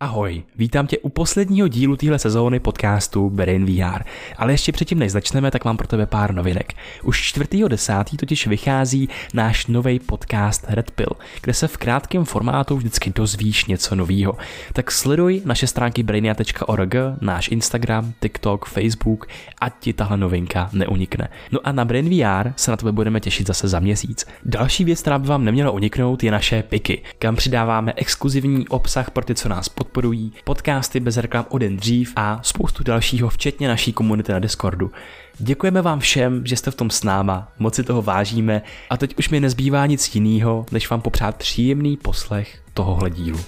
[0.00, 4.02] Ahoj, vítám tě u posledního dílu téhle sezóny podcastu Brain VR.
[4.36, 6.72] Ale ještě předtím, než začneme, tak mám pro tebe pár novinek.
[7.04, 8.16] Už 4.10.
[8.16, 11.10] totiž vychází náš nový podcast Red Pill,
[11.42, 14.36] kde se v krátkém formátu vždycky dozvíš něco nového.
[14.72, 19.26] Tak sleduj naše stránky brainia.org, náš Instagram, TikTok, Facebook,
[19.60, 21.28] ať ti tahle novinka neunikne.
[21.52, 24.26] No a na Brain VR se na tebe budeme těšit zase za měsíc.
[24.44, 29.24] Další věc, která by vám neměla uniknout, je naše piky, kam přidáváme exkluzivní obsah pro
[29.24, 33.68] ty, co nás pod podporují, podcasty bez reklam o den dřív a spoustu dalšího, včetně
[33.68, 34.92] naší komunity na Discordu.
[35.38, 39.18] Děkujeme vám všem, že jste v tom s náma, moc si toho vážíme a teď
[39.18, 43.40] už mi nezbývá nic jiného, než vám popřát příjemný poslech tohohle dílu.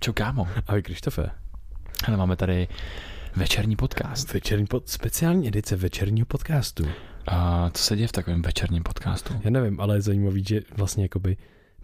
[0.00, 0.48] Čau kámo.
[0.66, 1.30] Ahoj Krištofe.
[2.08, 2.68] Ale máme tady
[3.36, 4.32] Večerní podcast.
[4.34, 6.84] Večerní pod, speciální edice večerního podcastu.
[7.26, 9.34] A co se děje v takovém večerním podcastu?
[9.44, 11.36] Já nevím, ale je zajímavý, že vlastně jakoby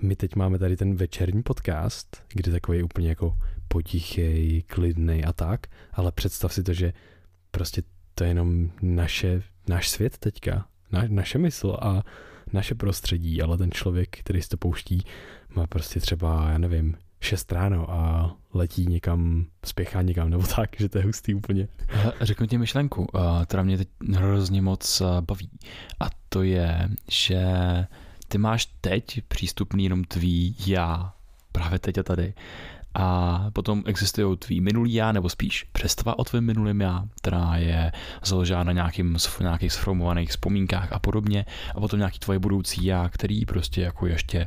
[0.02, 5.66] my teď máme tady ten večerní podcast, kde takový úplně jako potichej, klidnej a tak,
[5.92, 6.92] ale představ si to, že
[7.50, 7.82] prostě
[8.14, 12.02] to je jenom naše, náš svět teďka, na, naše mysl a
[12.52, 15.04] naše prostředí, ale ten člověk, který si to pouští,
[15.54, 20.88] má prostě třeba, já nevím, 6 ráno a letí někam, spěchá někam nebo tak, že
[20.88, 21.68] to je hustý úplně.
[22.20, 23.06] Řeknu ti myšlenku,
[23.46, 25.50] která mě teď hrozně moc baví.
[26.00, 27.46] A to je, že
[28.28, 31.12] ty máš teď přístupný jenom tvý já,
[31.52, 32.34] právě teď a tady.
[32.94, 37.92] A potom existují tvý minulý já, nebo spíš představa o tvém minulém já, která je
[38.24, 41.44] založená na nějakým, nějakých sformovaných vzpomínkách a podobně.
[41.74, 44.46] A potom nějaký tvoje budoucí já, který prostě jako ještě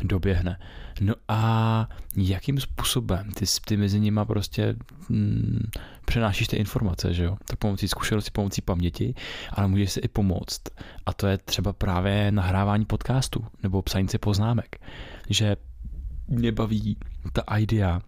[0.00, 0.58] doběhne.
[1.00, 4.76] No a jakým způsobem ty, ty mezi nimi prostě
[5.08, 5.70] mm,
[6.04, 7.36] přenášíš ty informace, že jo?
[7.44, 9.14] Tak pomocí zkušenosti, pomocí paměti,
[9.50, 10.60] ale můžeš si i pomoct.
[11.06, 14.76] A to je třeba právě nahrávání podcastu nebo psaní si poznámek.
[15.28, 15.56] Že
[16.28, 16.96] mě baví
[17.32, 18.00] ta idea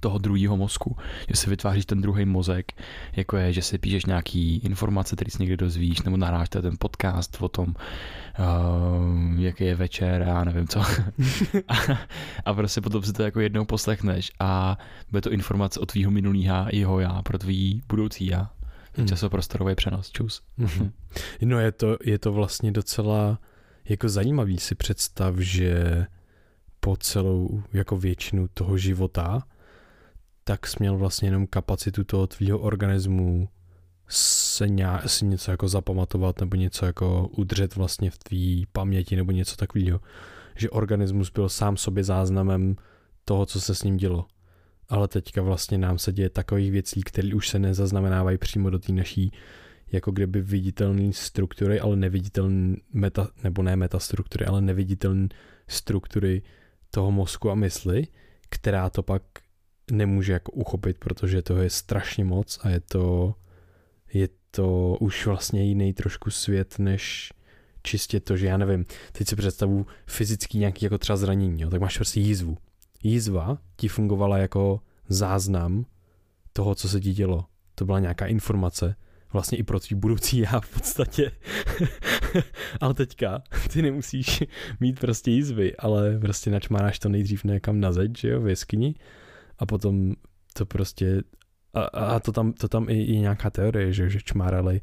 [0.00, 0.96] toho druhého mozku,
[1.28, 2.72] že si vytváříš ten druhý mozek,
[3.16, 7.36] jako je, že si píšeš nějaký informace, který si někdy dozvíš, nebo nahráš ten podcast
[7.40, 10.80] o tom, uh, jaký je večer a nevím co.
[11.68, 11.74] a,
[12.44, 14.78] a prostě potom si to jako jednou poslechneš a
[15.10, 18.50] bude to informace o tvýho minulýho jeho já pro tvý budoucí já.
[18.96, 19.06] Hmm.
[19.06, 20.42] Časoprostorový přenos, čus.
[20.58, 20.90] Hmm.
[21.42, 23.38] No je to, je to vlastně docela
[23.88, 26.06] jako zajímavý si představ, že
[26.84, 29.42] po celou jako většinu toho života
[30.44, 33.48] tak jsi měl vlastně jenom kapacitu toho tvýho organismu
[34.08, 39.32] se nějak, si něco jako zapamatovat nebo něco jako udržet vlastně v tvý paměti nebo
[39.32, 40.00] něco takového.
[40.56, 42.76] Že organismus byl sám sobě záznamem
[43.24, 44.26] toho, co se s ním dělo.
[44.88, 48.92] Ale teďka vlastně nám se děje takových věcí, které už se nezaznamenávají přímo do té
[48.92, 49.32] naší
[49.92, 55.28] jako kdyby viditelné struktury, ale neviditelné meta, nebo ne metastruktury, ale neviditelné
[55.68, 56.42] struktury
[56.94, 58.06] toho mozku a mysli,
[58.48, 59.22] která to pak
[59.90, 63.34] nemůže jako uchopit, protože toho je strašně moc a je to,
[64.12, 67.32] je to už vlastně jiný trošku svět, než
[67.82, 71.80] čistě to, že já nevím, teď si představu fyzický nějaký jako třeba zranění, jo, tak
[71.80, 72.56] máš prostě jízvu.
[73.02, 75.86] Jízva ti fungovala jako záznam
[76.52, 77.44] toho, co se ti dělo.
[77.74, 78.96] To byla nějaká informace,
[79.34, 81.30] vlastně i pro tvý budoucí já v podstatě.
[82.80, 84.44] ale teďka ty nemusíš
[84.80, 88.94] mít prostě jízvy, ale prostě načmáráš to nejdřív někam na zeď, že jo, v jeskyni
[89.58, 90.14] a potom
[90.52, 91.22] to prostě
[91.74, 94.80] a, a to tam, to tam i, i nějaká teorie, že, že čmárali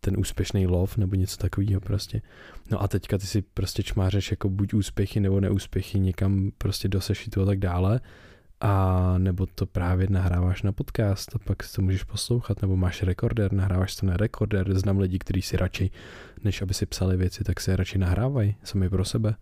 [0.00, 2.22] ten úspěšný lov nebo něco takového prostě.
[2.70, 7.00] No a teďka ty si prostě čmářeš jako buď úspěchy nebo neúspěchy někam prostě do
[7.00, 8.00] sešitu a tak dále
[8.60, 13.52] a nebo to právě nahráváš na podcast a pak to můžeš poslouchat, nebo máš rekorder,
[13.52, 15.90] nahráváš to na rekorder, znám lidi, kteří si radši,
[16.44, 19.34] než aby si psali věci, tak se radši nahrávají sami pro sebe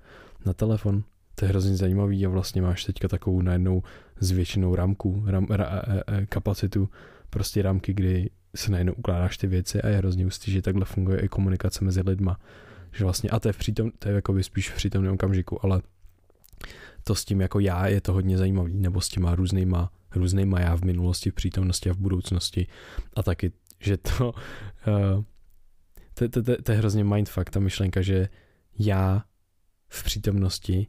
[0.47, 3.83] na telefon to je hrozně zajímavý a vlastně máš teďka takovou najednou
[4.21, 6.89] zvětšenou ramku, ram, ra, e, e, kapacitu,
[7.31, 11.21] prostě ramky, kdy se najednou ukládáš ty věci a je hrozně ústý, že takhle funguje
[11.21, 12.41] i komunikace mezi lidma.
[12.93, 15.83] Že vlastně, a to je, v přítom, to je jako spíš v přítomném okamžiku, ale
[17.05, 20.77] to s tím jako já je to hodně zajímavý, nebo s těma různýma, různýma já
[20.77, 22.67] v minulosti, v přítomnosti a v budoucnosti.
[23.17, 24.33] A taky, že to,
[24.87, 25.25] uh,
[26.15, 28.29] to, to, to, to je hrozně mindfuck, ta myšlenka, že
[28.79, 29.25] já
[29.89, 30.87] v přítomnosti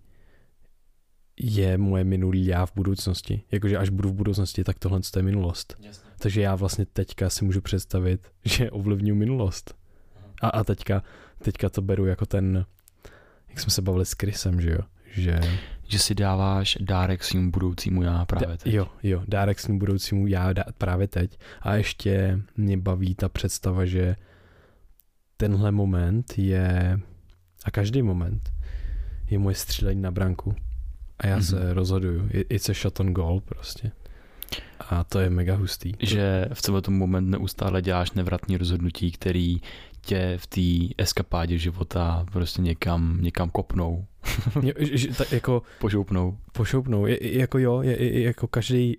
[1.39, 3.43] je moje minulý já v budoucnosti.
[3.51, 5.75] Jakože až budu v budoucnosti, tak tohle je minulost.
[5.79, 6.09] Jasně.
[6.19, 9.75] Takže já vlastně teďka si můžu představit, že ovlivňuji minulost.
[10.41, 11.03] A, a teďka,
[11.37, 12.65] teďka to beru jako ten,
[13.49, 14.79] jak jsme se bavili s Chrisem, že jo?
[15.11, 15.39] Že
[15.87, 18.73] že si dáváš dárek svým budoucímu já právě teď.
[18.73, 21.39] Jo, jo, dárek svým budoucímu já dá, právě teď.
[21.61, 24.15] A ještě mě baví ta představa, že
[25.37, 26.99] tenhle moment je,
[27.65, 28.49] a každý moment,
[29.29, 30.55] je moje střílení na branku.
[31.19, 31.43] A já Mhm.
[31.45, 32.27] se rozhoduju.
[32.31, 33.91] I- It's a shot on goal prostě.
[34.89, 35.93] A to je mega hustý.
[35.99, 39.57] Že v celém tom moment neustále děláš nevratný rozhodnutí, který
[40.05, 44.05] tě v té eskapádě života prostě někam, někam kopnou,
[44.61, 46.37] Jo, že, že, ta, jako požoupnou.
[46.53, 47.05] pošoupnou.
[47.05, 48.97] Je, jako jo, je, je, jako každý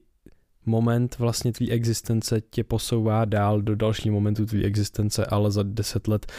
[0.67, 6.09] moment vlastně tvý existence tě posouvá dál do další momentu tvý existence, ale za deset
[6.09, 6.33] let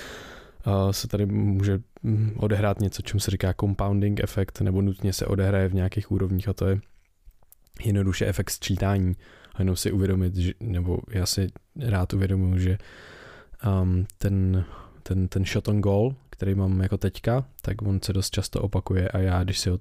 [0.67, 5.25] uh, se tady může mm, odehrát něco, čemu se říká compounding efekt, nebo nutně se
[5.25, 6.79] odehraje v nějakých úrovních a to je
[7.85, 9.15] jednoduše efekt sčítání.
[9.55, 11.47] A jenom si uvědomit, že, nebo já si
[11.79, 12.77] rád uvědomuji, že
[13.65, 14.65] um, ten,
[15.03, 19.09] ten, ten shot on goal, který mám jako teďka, tak on se dost často opakuje
[19.09, 19.79] a já, když si ho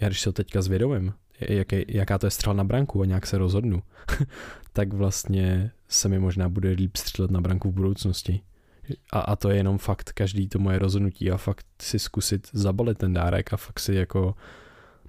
[0.00, 3.26] já když se ho teďka zvědomím, jaký, jaká to je střela na branku a nějak
[3.26, 3.82] se rozhodnu,
[4.72, 8.40] tak vlastně se mi možná bude líp střílet na branku v budoucnosti.
[9.12, 12.98] A, a to je jenom fakt každý to moje rozhodnutí a fakt si zkusit zabalit
[12.98, 14.34] ten dárek a fakt si jako,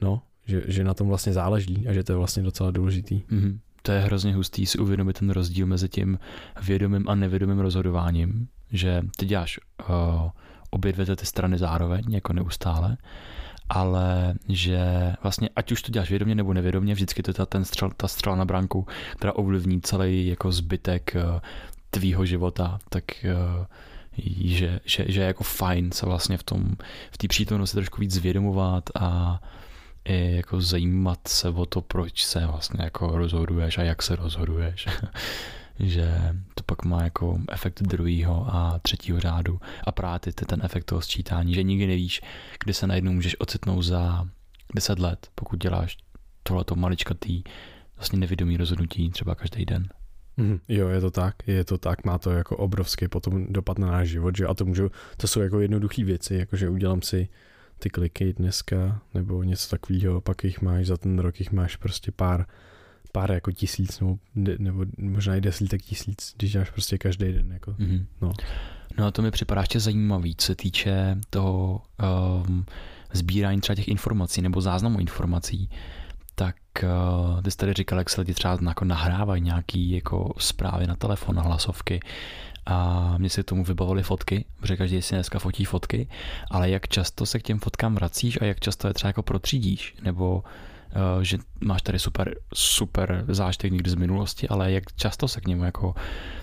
[0.01, 3.23] no, že, že na tom vlastně záleží a že to je vlastně docela důležitý.
[3.29, 3.59] Mhm.
[3.81, 6.19] To je hrozně hustý si uvědomit ten rozdíl mezi tím
[6.61, 9.59] vědomým a nevědomým rozhodováním, že ty děláš
[9.89, 9.95] uh,
[10.69, 12.97] obě dvě ty strany zároveň, jako neustále,
[13.69, 17.65] ale že vlastně ať už to děláš vědomě nebo nevědomě, vždycky to je ta, ten
[17.65, 21.39] střel, ta střela na branku, která ovlivní celý jako zbytek uh,
[21.89, 23.65] tvýho života, tak uh,
[24.45, 26.75] že, že, že je jako fajn se vlastně v tom,
[27.11, 29.41] v té přítomnosti trošku víc zvědomovat a
[30.09, 34.87] i jako zajímat se o to, proč se vlastně jako rozhoduješ a jak se rozhoduješ.
[35.79, 40.83] že to pak má jako efekt druhého a třetího řádu a právě ty, ten efekt
[40.83, 42.21] toho sčítání, že nikdy nevíš,
[42.63, 44.27] kdy se najednou můžeš ocitnout za
[44.75, 45.97] 10 let, pokud děláš
[46.43, 47.43] tohleto maličkatý
[47.95, 49.89] vlastně nevědomý rozhodnutí třeba každý den.
[50.37, 53.91] Mm, jo, je to tak, je to tak, má to jako obrovský potom dopad na
[53.91, 57.29] náš život, že a to můžu, to jsou jako jednoduché věci, jakože udělám si
[57.79, 62.11] ty kliky dneska, nebo něco takového, pak jich máš, za ten rok jich máš prostě
[62.11, 62.45] pár,
[63.11, 64.17] pár jako tisíc, nebo,
[64.57, 68.05] nebo možná i desítek tisíc, když děláš prostě každý den, jako, mm-hmm.
[68.21, 68.31] no.
[68.97, 71.81] No a to mi připadá ještě zajímavý, co se týče toho
[72.47, 72.65] um,
[73.13, 75.69] sbírání třeba těch informací nebo záznamu informací,
[76.35, 80.87] tak uh, ty jsi tady říkal, jak se lidi třeba jako nahrávají nějaký jako zprávy
[80.87, 81.99] na telefon, na hlasovky
[82.69, 86.07] a mě se k tomu vybavily fotky, protože každý si dneska fotí fotky,
[86.51, 89.95] ale jak často se k těm fotkám vracíš a jak často je třeba jako protřídíš,
[90.01, 95.41] nebo uh, že máš tady super, super zážitek někdy z minulosti, ale jak často se
[95.41, 95.95] k němu jako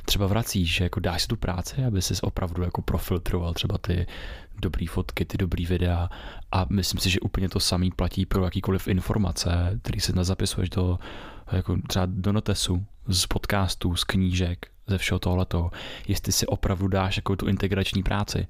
[0.04, 4.06] třeba vracíš, že jako dáš si tu práci, aby si opravdu jako profiltroval třeba ty
[4.62, 6.08] dobrý fotky, ty dobrý videa?
[6.52, 10.98] A myslím si, že úplně to samý platí pro jakýkoliv informace, který si zapisuješ do
[11.52, 15.70] jako třeba do notesu, z podcastů, z knížek, ze všeho tohleto,
[16.08, 18.46] jestli si opravdu dáš jako tu integrační práci,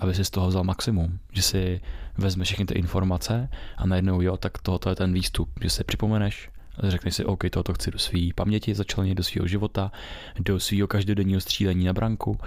[0.00, 1.80] aby si z toho vzal maximum, že si
[2.18, 6.50] vezmeš všechny ty informace a najednou jo, tak tohoto je ten výstup, že si připomeneš,
[6.82, 9.92] řekneš si, OK, tohoto chci do své paměti, začlenit do svého života,
[10.38, 12.38] do svého každodenního střílení na branku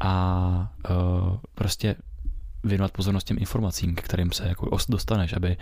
[0.00, 1.96] a uh, prostě
[2.64, 5.56] věnovat pozornost těm informacím, k kterým se jako dostaneš, aby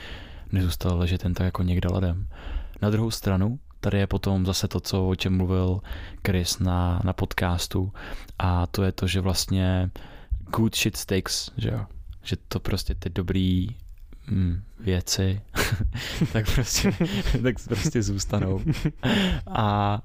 [0.53, 2.29] nezůstal ležet jen tak jako někde ledem.
[2.83, 5.81] Na druhou stranu, tady je potom zase to, co o čem mluvil
[6.27, 7.93] Chris na, na podcastu
[8.39, 9.91] a to je to, že vlastně
[10.57, 11.87] good shit stakes, že jo?
[12.23, 13.69] Že to prostě ty dobrý
[14.31, 15.41] mm, věci
[16.33, 16.93] tak prostě,
[17.43, 18.61] tak prostě zůstanou.
[19.47, 20.01] A,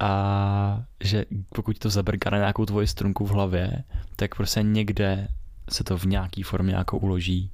[0.00, 3.84] a že pokud to zabrká na nějakou tvoji strunku v hlavě,
[4.16, 5.28] tak prostě někde
[5.70, 7.50] se to v nějaký formě jako uloží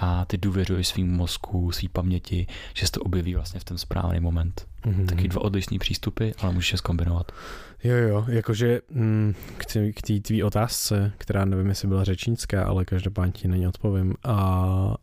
[0.00, 4.20] a ty důvěřuješ svým mozku, svý paměti, že se to objeví vlastně v ten správný
[4.20, 4.66] moment.
[4.84, 5.06] Mm-hmm.
[5.06, 7.32] Taky dva odlišný přístupy, ale můžeš je zkombinovat.
[7.84, 9.34] Jo, jo, jakože mm,
[9.94, 14.14] k té tvý otázce, která nevím, jestli byla řečnická, ale každopádně ti na ně odpovím.
[14.24, 14.94] A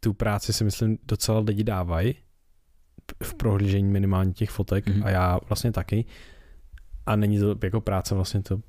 [0.00, 2.14] tu práci si myslím docela lidi dávají
[3.22, 5.04] v prohlížení minimálně těch fotek mm-hmm.
[5.04, 6.04] a já vlastně taky.
[7.06, 8.60] A není to jako práce, vlastně to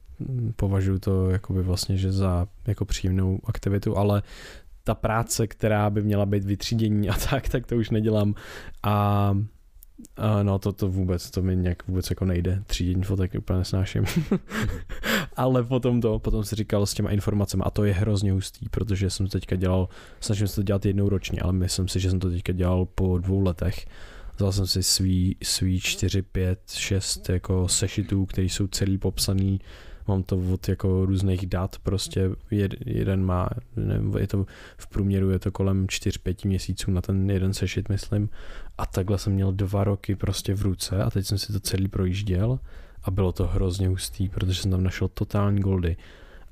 [0.55, 4.22] považuji to jakoby vlastně, že za jako příjemnou aktivitu, ale
[4.88, 8.36] ta práce, která by měla být vytřídění a tak, tak to už nedělám.
[8.84, 9.38] A
[10.17, 12.63] a no to, to vůbec, to mi nějak vůbec jako nejde.
[12.67, 14.06] Třídění fotek úplně nesnáším.
[15.36, 19.10] Ale potom to, potom si říkal s těma informacemi a to je hrozně hustý, protože
[19.10, 19.89] jsem to teďka dělal,
[20.20, 23.17] snažím se to dělat jednou ročně, ale myslím si, že jsem to teďka dělal po
[23.17, 23.86] dvou letech.
[24.36, 29.60] Vzal jsem si svý, svý 4, 5, 6 jako sešitů, které jsou celý popsaný
[30.08, 34.46] mám to od jako různých dat, prostě jed, jeden má, ne, je to
[34.78, 38.30] v průměru je to kolem 4-5 měsíců na ten jeden sešit, myslím.
[38.78, 41.88] A takhle jsem měl dva roky prostě v ruce a teď jsem si to celý
[41.88, 42.60] projížděl
[43.04, 45.98] a bylo to hrozně hustý, protože jsem tam našel totální goldy.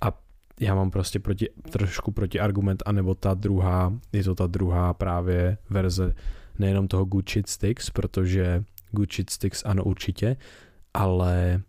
[0.02, 0.12] A
[0.60, 5.58] já mám prostě proti, trošku proti argument, anebo ta druhá, je to ta druhá právě
[5.70, 6.14] verze
[6.60, 8.64] nejenom toho Shit Sticks, protože
[9.12, 10.38] Shit Sticks ano určitě,
[10.94, 11.62] ale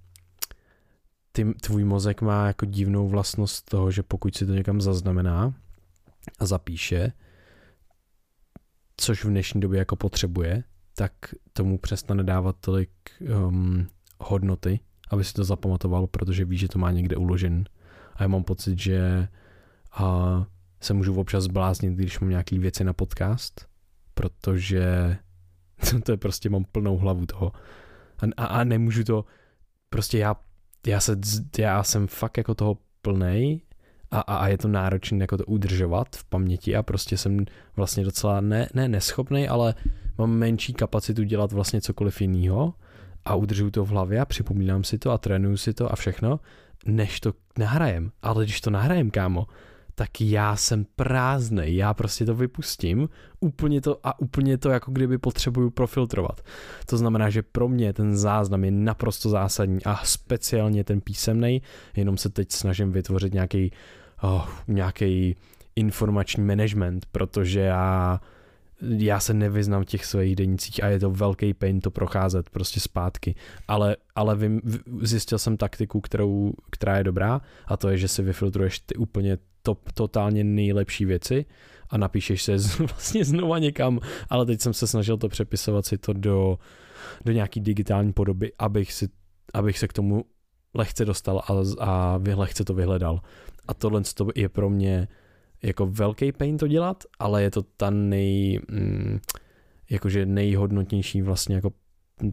[1.37, 5.55] ty, tvůj mozek má jako divnou vlastnost toho, že pokud si to někam zaznamená
[6.39, 7.13] a zapíše,
[8.97, 10.65] což v dnešní době jako potřebuje,
[10.95, 11.13] tak
[11.53, 12.91] tomu přestane dávat tolik
[13.21, 13.87] um,
[14.21, 17.65] hodnoty, aby si to zapamatoval, protože ví, že to má někde uložen.
[18.15, 19.29] A já mám pocit, že
[19.93, 20.47] a,
[20.81, 23.67] se můžu občas zbláznit, když mám nějaké věci na podcast,
[24.15, 25.17] protože
[26.05, 27.53] to je prostě, mám plnou hlavu toho.
[28.19, 29.25] A, a, a nemůžu to,
[29.91, 30.37] prostě já,
[30.87, 31.17] já, se,
[31.59, 33.61] já jsem fakt jako toho plnej
[34.11, 37.45] a, a, a je to náročné jako to udržovat v paměti a prostě jsem
[37.77, 39.75] vlastně docela ne, ne neschopný, ale
[40.19, 42.75] mám menší kapacitu dělat vlastně cokoliv jiného
[43.25, 46.41] a udržuju to v hlavě a připomínám si to a trénuju si to a všechno,
[46.87, 48.11] než to nahrajem.
[48.23, 49.47] Ale když to nahrajem, kámo,
[49.99, 53.09] tak já jsem prázdnej, já prostě to vypustím,
[53.41, 56.41] úplně to a úplně to jako kdyby potřebuju profiltrovat.
[56.87, 61.63] To znamená, že pro mě ten záznam je naprosto zásadní a speciálně ten písemný,
[61.97, 63.73] jenom se teď snažím vytvořit nějaký
[64.23, 65.37] oh, nějaký
[65.77, 68.21] informační management, protože já
[68.81, 72.81] já se nevyznám v těch svých denicích a je to velký pain to procházet prostě
[72.81, 73.35] zpátky.
[73.69, 74.61] Ale, ale vím,
[75.03, 79.39] zjistil jsem taktiku, kterou, která je dobrá a to je, že si vyfiltruješ ty úplně
[79.63, 81.45] top, totálně nejlepší věci
[81.91, 85.99] a napíšeš se z, vlastně znova někam, ale teď jsem se snažil to přepisovat si
[85.99, 86.59] to do,
[87.25, 89.09] do nějaký digitální podoby, abych, si,
[89.55, 90.25] abych se k tomu
[90.75, 93.21] lehce dostal a, a lehce to vyhledal.
[93.69, 94.03] A tohle
[94.35, 95.09] je pro mě
[95.63, 99.21] jako velký pain to dělat, ale je to ta nej, mm,
[99.91, 101.73] jakože nejhodnotnější vlastně jako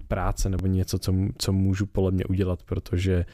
[0.07, 3.25] práce nebo něco, co, co můžu podle mě udělat, protože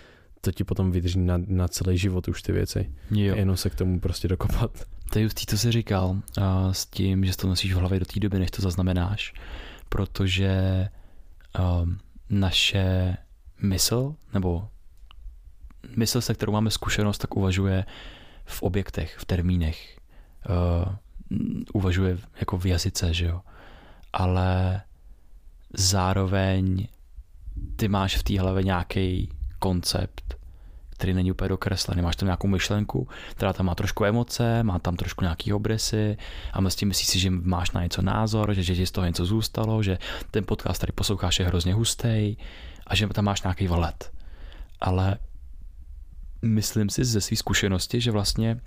[0.41, 2.91] to ti potom vydrží na, na celý život už ty věci.
[3.11, 3.35] Jo.
[3.35, 4.85] Jenom se k tomu prostě dokopat.
[5.11, 8.05] To je just to jsi říkal a s tím, že to nosíš v hlavě do
[8.05, 9.33] té doby, než to zaznamenáš,
[9.89, 10.87] protože
[11.59, 11.97] um,
[12.29, 13.17] naše
[13.61, 14.67] mysl, nebo
[15.95, 17.85] mysl, se kterou máme zkušenost, tak uvažuje
[18.49, 19.97] v objektech, v termínech.
[20.49, 20.95] Uh,
[21.73, 23.41] uvažuje jako v jazyce, že jo.
[24.13, 24.81] Ale
[25.73, 26.87] zároveň
[27.75, 29.29] ty máš v té hlavě nějaký
[29.59, 30.35] koncept,
[30.89, 32.01] který není úplně dokreslený.
[32.01, 36.17] Máš tam nějakou myšlenku, která tam má trošku emoce, má tam trošku nějaký obrysy
[36.53, 39.07] a mezi tím myslíš si, že máš na něco názor, že, že ti z toho
[39.07, 39.97] něco zůstalo, že
[40.31, 42.37] ten podcast tady posloucháš je hrozně hustý
[42.87, 44.11] a že tam máš nějaký valet.
[44.81, 45.17] Ale
[46.41, 48.61] myslím si ze své zkušenosti, že vlastně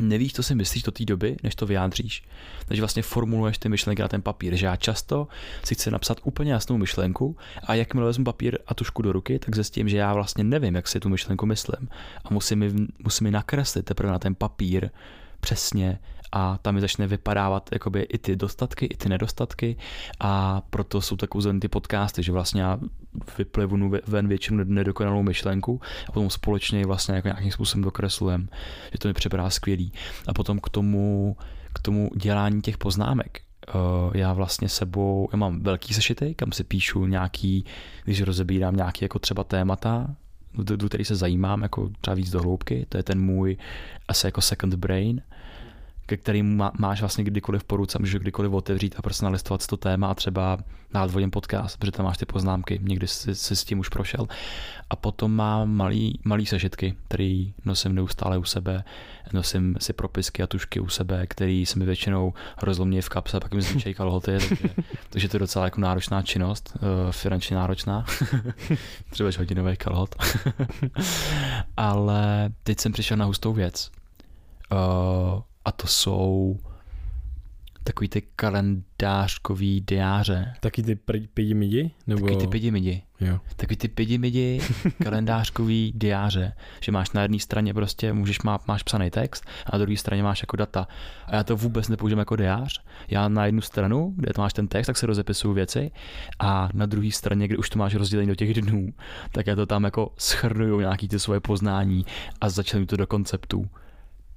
[0.00, 2.24] nevíš, co si myslíš do té doby, než to vyjádříš.
[2.66, 5.28] Takže vlastně formuluješ ty myšlenky na ten papír, že já často
[5.64, 9.54] si chci napsat úplně jasnou myšlenku a jakmile vezmu papír a tušku do ruky, tak
[9.54, 11.88] zjistím, že já vlastně nevím, jak si tu myšlenku myslím.
[12.24, 12.72] A musím mi,
[13.04, 14.90] musím mi nakreslit teprve na ten papír
[15.40, 15.98] přesně
[16.36, 19.76] a tam mi začne vypadávat jakoby i ty dostatky, i ty nedostatky
[20.20, 22.78] a proto jsou tak uzený ty podcasty, že vlastně já
[23.38, 28.48] vyplivnu ven většinu nedokonalou myšlenku a potom společně vlastně jako nějakým způsobem dokreslujem,
[28.92, 29.92] že to mi připadá skvělý.
[30.26, 31.36] A potom k tomu,
[31.72, 33.72] k tomu dělání těch poznámek, eh,
[34.18, 37.64] já vlastně sebou, já mám velký sešity, kam si píšu nějaký,
[38.04, 40.14] když rozebírám nějaký jako třeba témata,
[40.54, 43.56] do který se zajímám jako třeba víc do hloubky, to je ten můj
[44.08, 45.22] asi jako second brain,
[46.06, 49.76] ke kterým má, máš vlastně kdykoliv po ruce, můžeš kdykoliv otevřít a prostě nalistovat to
[49.76, 50.58] téma a třeba
[50.94, 54.26] dát vodím podcast, protože tam máš ty poznámky, někdy jsi, jsi s tím už prošel.
[54.90, 58.84] A potom mám malý, malý sešitky, který nosím neustále u sebe,
[59.32, 62.32] nosím si propisky a tušky u sebe, který se mi většinou
[62.62, 64.68] rozlomí v kapse, pak mi zničejí kalhoty, takže,
[65.10, 68.04] takže to je docela jako náročná činnost, uh, finančně náročná,
[69.10, 70.14] třeba hodinový kalhot.
[71.76, 73.90] Ale teď jsem přišel na hustou věc.
[74.72, 76.58] Uh, a to jsou
[77.84, 80.54] takový ty kalendářkový diáře.
[80.60, 80.96] Taky ty
[81.34, 81.90] pidi midi?
[82.06, 82.26] Nebo...
[82.26, 83.02] Taky ty pidi midi.
[83.20, 83.40] Jo.
[83.56, 84.60] Taky ty pidi midi
[85.02, 89.84] kalendářkový diáře, že máš na jedné straně prostě, můžeš má, máš psaný text a na
[89.84, 90.88] druhé straně máš jako data.
[91.26, 92.82] A já to vůbec nepoužívám jako diář.
[93.08, 95.90] Já na jednu stranu, kde to máš ten text, tak se rozepisuju věci
[96.38, 98.88] a na druhé straně, kde už to máš rozdělení do těch dnů,
[99.32, 102.06] tak já to tam jako schrnuju nějaký ty svoje poznání
[102.40, 103.68] a začnu to do konceptů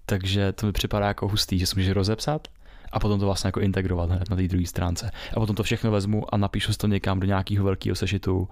[0.09, 2.47] takže to mi připadá jako hustý, že si můžeš rozepsat
[2.91, 5.11] a potom to vlastně jako integrovat hned na té druhé stránce.
[5.35, 8.49] A potom to všechno vezmu a napíšu to někam do nějakého velkého sešitu,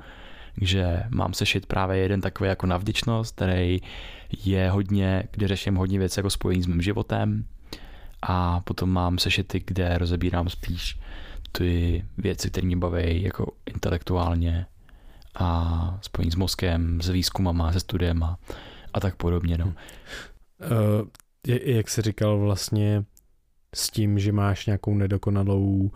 [0.61, 3.81] že mám sešit právě jeden takový jako na vděčnost, který
[4.43, 7.45] je hodně, kde řeším hodně věcí jako spojení s mým životem
[8.21, 10.99] a potom mám sešity, kde rozebírám spíš
[11.51, 14.65] ty věci, které mě baví jako intelektuálně
[15.35, 18.37] a spojení s mozkem, s výzkumama, se studiem a,
[18.93, 19.57] a tak podobně.
[19.57, 19.65] No.
[19.65, 21.07] Uh,
[21.47, 23.05] jak jsi říkal vlastně
[23.75, 25.91] s tím, že máš nějakou nedokonalou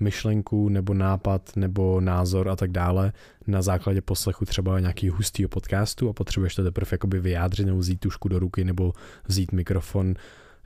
[0.00, 3.12] myšlenku nebo nápad nebo názor a tak dále
[3.46, 8.00] na základě poslechu třeba nějaký hustýho podcastu a potřebuješ to teprve jakoby vyjádřit nebo vzít
[8.00, 8.92] tušku do ruky nebo
[9.28, 10.14] vzít mikrofon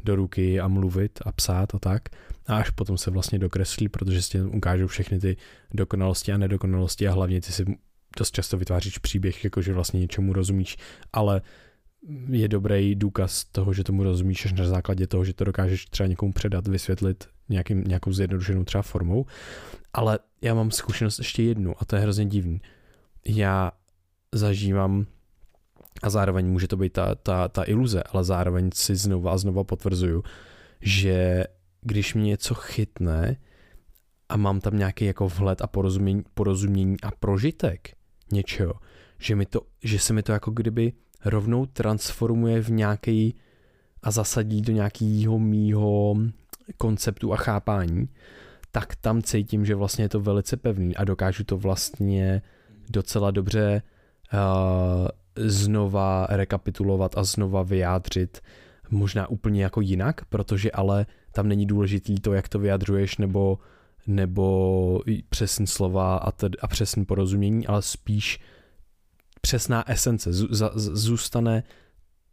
[0.05, 2.09] do ruky a mluvit a psát a tak.
[2.47, 5.37] A až potom se vlastně dokreslí, protože si ukážou všechny ty
[5.75, 7.65] dokonalosti a nedokonalosti a hlavně ty si
[8.19, 10.77] dost často vytváříš příběh, jakože vlastně něčemu rozumíš,
[11.13, 11.43] ale
[12.29, 16.07] je dobrý důkaz toho, že tomu rozumíš až na základě toho, že to dokážeš třeba
[16.07, 19.27] někomu předat, vysvětlit nějakým, nějakou zjednodušenou třeba formou.
[19.93, 22.61] Ale já mám zkušenost ještě jednu a to je hrozně divný.
[23.27, 23.73] Já
[24.33, 25.07] zažívám
[26.03, 29.65] a zároveň může to být ta, ta, ta iluze, ale zároveň si znova a znova
[29.65, 30.23] potvrzuju,
[30.81, 31.45] že
[31.81, 33.37] když mě něco chytne
[34.29, 37.89] a mám tam nějaký jako vhled a porozumění, porozumění a prožitek
[38.33, 38.75] něčeho,
[39.19, 40.93] že, mi to, že se mi to jako kdyby
[41.25, 43.35] rovnou transformuje v nějaký
[44.03, 46.17] a zasadí do nějakého mýho
[46.77, 48.09] konceptu a chápání,
[48.73, 52.43] tak tam cítím, že vlastně je to velice pevný a dokážu to vlastně
[52.91, 53.83] docela dobře
[54.33, 54.39] uh,
[55.37, 58.41] znova rekapitulovat a znova vyjádřit
[58.91, 63.59] možná úplně jako jinak, protože ale tam není důležitý to, jak to vyjadřuješ, nebo,
[64.07, 68.41] nebo přesný slova a, td, a přesný porozumění, ale spíš
[69.41, 70.31] přesná esence.
[70.77, 71.63] Zůstane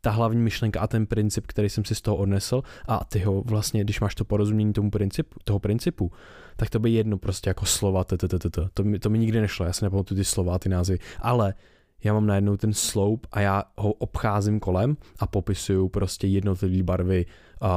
[0.02, 2.62] ta hlavní myšlenka a ten princip, který jsem si z toho odnesl.
[2.88, 6.12] A ty ho vlastně, když máš to porozumění tomu principu, toho principu,
[6.56, 8.18] tak to by jedno prostě jako slova, to,
[8.74, 11.54] to mi, to mi nikdy nešlo, já si nepamatuju ty slova, ty názvy, ale
[12.04, 17.26] já mám najednou ten sloup a já ho obcházím kolem a popisuju prostě jednotlivé barvy
[17.62, 17.70] uh,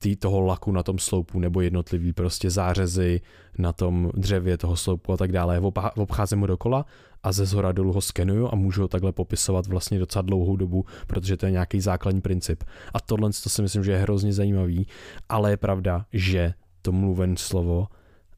[0.00, 3.20] tý, toho laku na tom sloupu nebo jednotlivý prostě zářezy
[3.58, 5.54] na tom dřevě toho sloupu a tak dále.
[5.54, 6.86] Já obcházím ho dokola
[7.22, 10.84] a ze zhora dolů ho skenuju a můžu ho takhle popisovat vlastně docela dlouhou dobu,
[11.06, 12.64] protože to je nějaký základní princip.
[12.94, 14.86] A tohle to si myslím, že je hrozně zajímavý,
[15.28, 17.86] ale je pravda, že to mluven slovo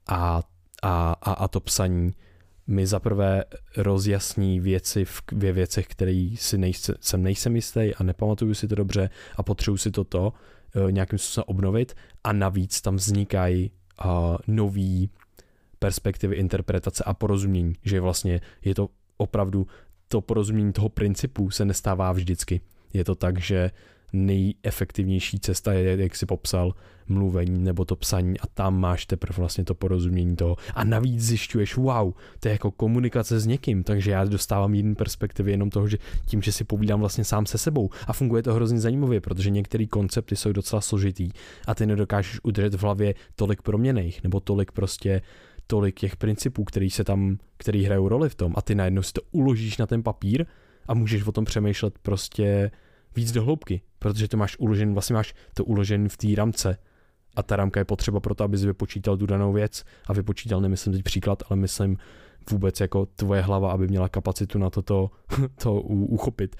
[0.06, 0.42] a,
[0.82, 2.12] a, a, a to psaní
[2.66, 3.44] mi zaprvé
[3.76, 8.74] rozjasní věci v, ve věcech, které si nejse, jsem nejsem jistý a nepamatuju si to
[8.74, 10.32] dobře a potřebuji si toto uh,
[10.90, 13.70] nějakým způsobem obnovit a navíc tam vznikají
[14.04, 15.10] uh, nový
[15.78, 19.66] perspektivy interpretace a porozumění, že vlastně je to opravdu
[20.08, 22.60] to porozumění toho principu se nestává vždycky.
[22.92, 23.70] Je to tak, že
[24.12, 26.74] nejefektivnější cesta je, jak si popsal,
[27.08, 30.56] mluvení nebo to psaní a tam máš teprve vlastně to porozumění toho.
[30.74, 35.50] A navíc zjišťuješ, wow, to je jako komunikace s někým, takže já dostávám jiný perspektivy
[35.50, 37.90] jenom toho, že tím, že si povídám vlastně sám se sebou.
[38.06, 41.30] A funguje to hrozně zajímavě, protože některé koncepty jsou docela složitý
[41.66, 45.22] a ty nedokážeš udržet v hlavě tolik proměných nebo tolik prostě
[45.66, 48.52] tolik těch principů, který se tam, který hrajou roli v tom.
[48.56, 50.46] A ty najednou si to uložíš na ten papír
[50.86, 52.70] a můžeš o tom přemýšlet prostě
[53.16, 56.78] víc do hloubky, protože to máš uložen, vlastně máš to uložen v té ramce
[57.36, 60.92] a ta ramka je potřeba pro to, abys vypočítal tu danou věc a vypočítal, nemyslím
[60.92, 61.96] teď příklad, ale myslím
[62.50, 65.10] vůbec jako tvoje hlava, aby měla kapacitu na to, to,
[65.62, 66.56] to uchopit.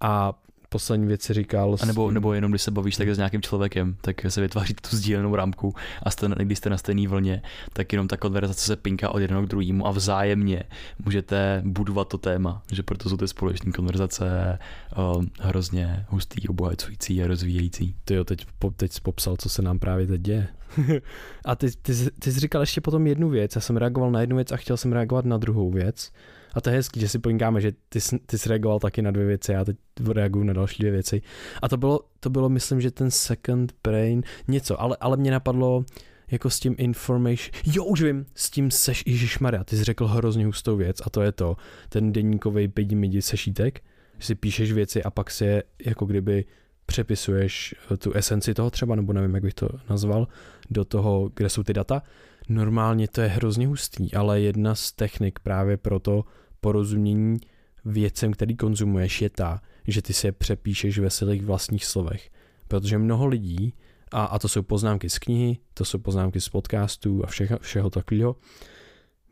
[0.00, 1.76] A poslední věci říkal.
[1.80, 4.96] A nebo, nebo jenom když se bavíš tak s nějakým člověkem, tak se vytváří tu
[4.96, 9.10] sdílenou rámku a jste, když jste na stejné vlně, tak jenom ta konverzace se pinká
[9.10, 10.62] od jednoho k druhému a vzájemně
[11.04, 14.58] můžete budovat to téma, že proto jsou ty společné konverzace
[14.96, 17.94] o, hrozně hustý, obohacující a rozvíjející.
[18.04, 20.48] Ty jo, teď, teď jsi popsal, co se nám právě teď děje.
[21.44, 24.36] a ty, ty, ty jsi říkal ještě potom jednu věc, já jsem reagoval na jednu
[24.36, 26.12] věc a chtěl jsem reagovat na druhou věc.
[26.54, 29.26] A to je hezký, že si poinkáme, že ty, ty jsi reagoval taky na dvě
[29.26, 29.76] věci, já teď
[30.12, 31.22] reaguju na další dvě věci.
[31.62, 35.84] A to bylo, to bylo myslím, že ten second brain, něco, ale, ale mě napadlo
[36.30, 39.04] jako s tím information, jo už vím, s tím seš,
[39.40, 41.56] Maria, ty jsi řekl hrozně hustou věc a to je to,
[41.88, 43.80] ten denníkový pidi midi sešítek,
[44.18, 46.44] že si píšeš věci a pak si je jako kdyby
[46.86, 50.28] přepisuješ tu esenci toho třeba, nebo nevím, jak bych to nazval,
[50.70, 52.02] do toho, kde jsou ty data.
[52.48, 56.24] Normálně to je hrozně hustý, ale jedna z technik právě pro to
[56.60, 57.36] porozumění
[57.84, 62.30] věcem, který konzumuješ, je ta, že ty si je přepíšeš ve svých vlastních slovech.
[62.68, 63.74] Protože mnoho lidí,
[64.12, 67.90] a, a to jsou poznámky z knihy, to jsou poznámky z podcastů a všeho, všeho
[67.90, 68.36] takového,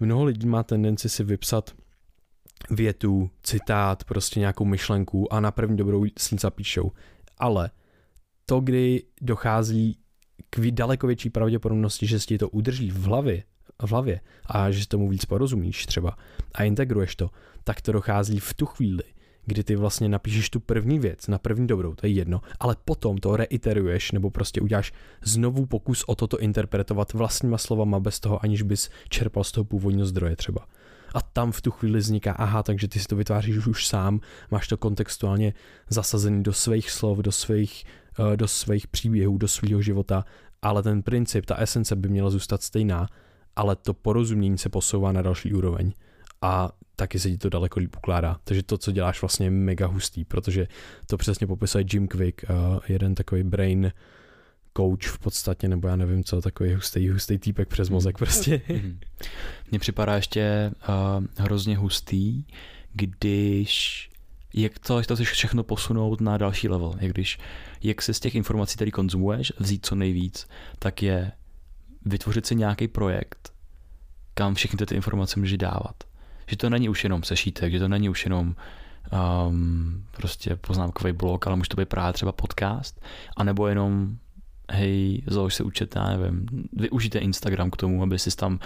[0.01, 1.75] mnoho lidí má tendenci si vypsat
[2.71, 6.93] větu, citát, prostě nějakou myšlenku a na první dobrou si zapíšou.
[7.39, 7.71] Ale
[8.47, 9.99] to, kdy dochází
[10.51, 13.43] k daleko větší pravděpodobnosti, že si to udrží v hlavě
[13.83, 16.17] v hlavě a že tomu víc porozumíš třeba
[16.55, 17.31] a integruješ to,
[17.65, 19.03] tak to dochází v tu chvíli,
[19.47, 23.19] kdy ty vlastně napíšeš tu první věc na první dobrou, to je jedno, ale potom
[23.19, 28.63] to reiteruješ nebo prostě uděláš znovu pokus o toto interpretovat vlastníma slovama bez toho, aniž
[28.63, 30.67] bys čerpal z toho původního zdroje třeba.
[31.15, 34.21] A tam v tu chvíli vzniká, aha, takže ty si to vytváříš už sám,
[34.51, 35.55] máš to kontextuálně
[35.89, 37.85] zasazený do svých slov, do svých,
[38.37, 40.25] do svých příběhů, do svého života,
[40.63, 43.09] ale ten princip, ta esence by měla zůstat stejná,
[43.57, 45.93] ale to porozumění se posouvá na další úroveň.
[46.43, 48.37] A taky se ti to daleko líp ukládá.
[48.45, 50.69] Takže to, co děláš, vlastně je mega hustý, protože
[51.07, 53.93] to přesně popisuje Jim Quick, uh, jeden takový brain
[54.77, 58.61] coach v podstatě, nebo já nevím co, takový hustý, hustý týpek přes mozek prostě.
[58.69, 58.99] Mhm.
[59.71, 62.45] Mně připadá ještě uh, hrozně hustý,
[62.93, 64.11] když
[64.57, 67.39] jak to, to všechno posunout na další level, jak když,
[67.83, 71.33] jak se z těch informací, které konzumuješ, vzít co nejvíc, tak je
[72.05, 73.53] vytvořit si nějaký projekt,
[74.35, 75.95] kam všechny ty informace můžeš dávat.
[76.47, 78.57] Že to není už jenom sešítek, že to není už jenom
[79.49, 83.01] um, prostě poznámkový blog, ale může to být právě třeba podcast,
[83.37, 84.17] anebo jenom
[84.71, 88.59] hej, založ se účet, já nevím, využijte Instagram k tomu, aby si tam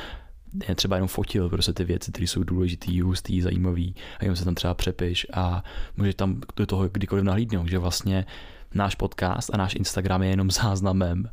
[0.52, 4.44] ne, třeba jenom fotil prostě ty věci, které jsou důležitý, hustý, zajímavý a jenom se
[4.44, 5.64] tam třeba přepiš a
[5.96, 8.26] můžeš tam do toho kdykoliv nahlídnout, že vlastně
[8.74, 11.30] náš podcast a náš Instagram je jenom záznamem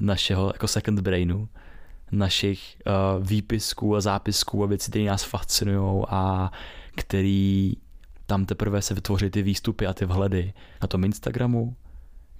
[0.00, 1.48] našeho jako second brainu,
[2.12, 6.52] našich uh, výpisků a zápisků a věcí, které nás fascinují a
[6.94, 7.72] který
[8.26, 10.52] tam teprve se vytvoří ty výstupy a ty vhledy
[10.82, 11.76] na tom Instagramu,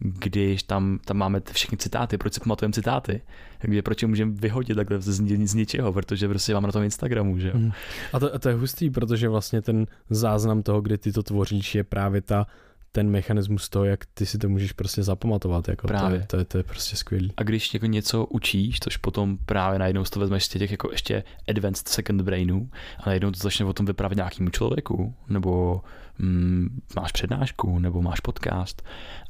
[0.01, 3.23] když tam, tam máme všechny citáty, proč si pamatujeme citáty,
[3.59, 7.39] takže proč je můžeme vyhodit takhle z, z ničeho, protože prostě máme na tom Instagramu,
[7.39, 7.59] že jo.
[7.59, 7.73] Mm.
[8.13, 11.75] A to, a to je hustý, protože vlastně ten záznam toho, kdy ty to tvoříš,
[11.75, 12.47] je právě ta
[12.93, 15.69] ten mechanismus toho, jak ty si to můžeš prostě zapamatovat.
[15.69, 16.19] Jako právě.
[16.19, 17.33] To, je, to, je, to je prostě skvělý.
[17.37, 21.25] A když jako něco učíš, což potom právě najednou to vezmeš z těch jako ještě
[21.49, 25.81] advanced second brainů a najednou to začne o tom vyprávět nějakému člověku, nebo
[26.21, 28.83] mm, máš přednášku nebo máš podcast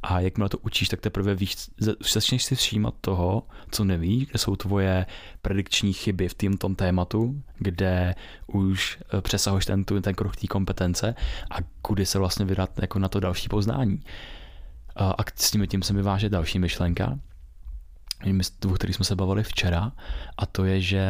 [0.03, 1.55] a jakmile to učíš, tak teprve víš,
[2.13, 5.05] začneš si všímat toho, co nevíš, kde jsou tvoje
[5.41, 8.15] predikční chyby v tým tom tématu, kde
[8.47, 11.15] už eh, přesahuješ ten, ten kruh té kompetence
[11.51, 13.99] a kudy se vlastně vydat jako na to další poznání.
[14.95, 17.19] A s tím tím se mi váže další myšlenka,
[18.69, 19.91] o který jsme se bavili včera,
[20.37, 21.03] a to je, že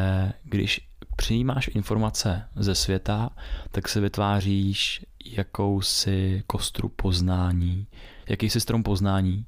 [0.44, 3.30] když přijímáš informace ze světa,
[3.72, 7.88] tak se vytváříš jakousi kostru poznání,
[8.30, 9.46] jakýsi strom poznání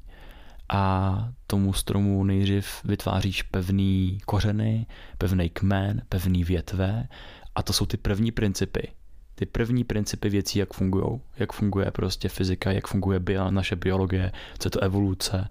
[0.69, 4.85] a tomu stromu nejdřív vytváříš pevný kořeny,
[5.17, 7.07] pevný kmen, pevný větve
[7.55, 8.91] a to jsou ty první principy.
[9.35, 14.31] Ty první principy věcí, jak fungují, jak funguje prostě fyzika, jak funguje bio, naše biologie,
[14.59, 15.47] co je to evoluce,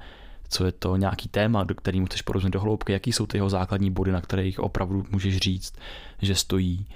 [0.52, 3.50] co je to nějaký téma, do kterým chceš porozumět do hloubky, jaký jsou ty jeho
[3.50, 5.74] základní body, na kterých opravdu můžeš říct,
[6.22, 6.86] že stojí.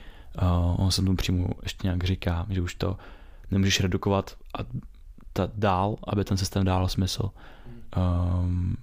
[0.42, 2.96] Uh, on se tomu přímo ještě nějak říká, že už to
[3.50, 4.64] nemůžeš redukovat a
[5.32, 7.30] ta dál, aby ten systém dával smysl.
[7.96, 8.76] Um,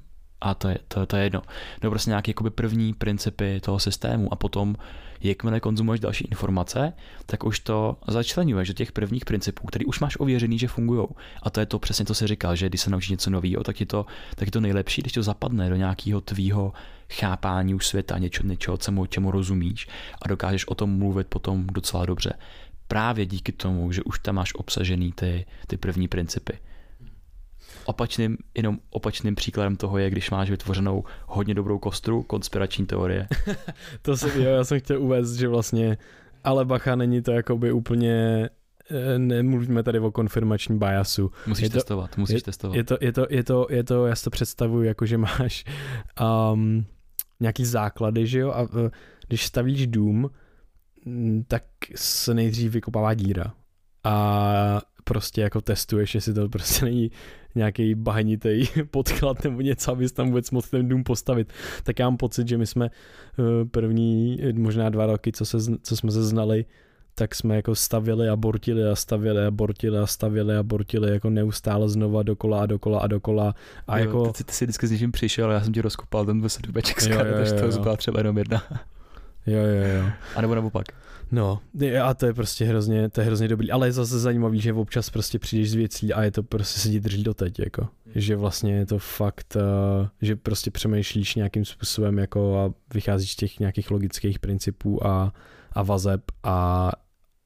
[0.43, 1.41] a to je, to, to je jedno.
[1.84, 4.75] No prostě nějaké jakoby první principy toho systému a potom,
[5.21, 6.93] jakmile konzumuješ další informace,
[7.25, 11.08] tak už to začlenuješ do těch prvních principů, který už máš ověřený, že fungují.
[11.43, 13.79] A to je to přesně, co si říkal, že když se naučíš něco nového, tak
[13.79, 16.73] je to, tak je to nejlepší, když to zapadne do nějakého tvýho
[17.12, 19.88] chápání už světa, něčeho, něčeho čemu, čemu rozumíš
[20.21, 22.34] a dokážeš o tom mluvit potom docela dobře.
[22.88, 26.60] Právě díky tomu, že už tam máš obsažený ty, ty první principy
[27.86, 33.28] opačným, jenom opačným příkladem toho je, když máš vytvořenou hodně dobrou kostru, konspirační teorie.
[34.02, 35.98] to jsem, jo, já jsem chtěl uvést, že vlastně,
[36.43, 38.50] ale bacha, není to jakoby úplně
[38.91, 41.32] eh, nemluvíme tady o konfirmační biasu.
[41.48, 42.76] Musíš je to, testovat, musíš je, testovat.
[42.76, 45.63] Je to, je, to, je, to, je to, já si to představuji, jako že máš
[46.54, 46.86] um,
[47.39, 48.69] nějaký základy, že jo, a uh,
[49.28, 50.30] když stavíš dům,
[51.06, 51.63] mm, tak
[51.96, 53.54] se nejdřív vykopává díra.
[54.04, 57.12] A prostě jako testuješ, jestli to prostě není
[57.56, 61.54] nějaký bahnitý podklad nebo něco, abys tam vůbec mohl ten dům postavit.
[61.84, 65.98] Tak já mám pocit, že my jsme eh, první, možná dva roky, co, se, co
[65.98, 66.66] jsme se znali,
[67.16, 71.30] tak jsme jako stavili a bortili a stavili a bortili a stavili a bortili jako
[71.30, 73.56] neustále znova dokola a dokola a dokola.
[73.88, 74.32] A jo, jako...
[74.32, 77.54] ty, ty, jsi vždycky s něčím přišel, já jsem ti rozkopal ten dubeček z takže
[77.54, 78.63] to byla třeba jenom jedna.
[79.47, 80.10] Jo, jo, jo.
[80.36, 80.86] A nebo naopak.
[81.32, 81.60] No,
[82.03, 85.10] a to je prostě hrozně, to je hrozně dobrý, ale je zase zajímavý, že občas
[85.10, 87.82] prostě přijdeš z věcí a je to prostě se ti drží doteď, jako.
[87.82, 88.13] Hmm.
[88.15, 93.36] Že vlastně je to fakt, uh, že prostě přemýšlíš nějakým způsobem jako a vycházíš z
[93.36, 95.34] těch nějakých logických principů a,
[95.71, 96.91] a vazeb a,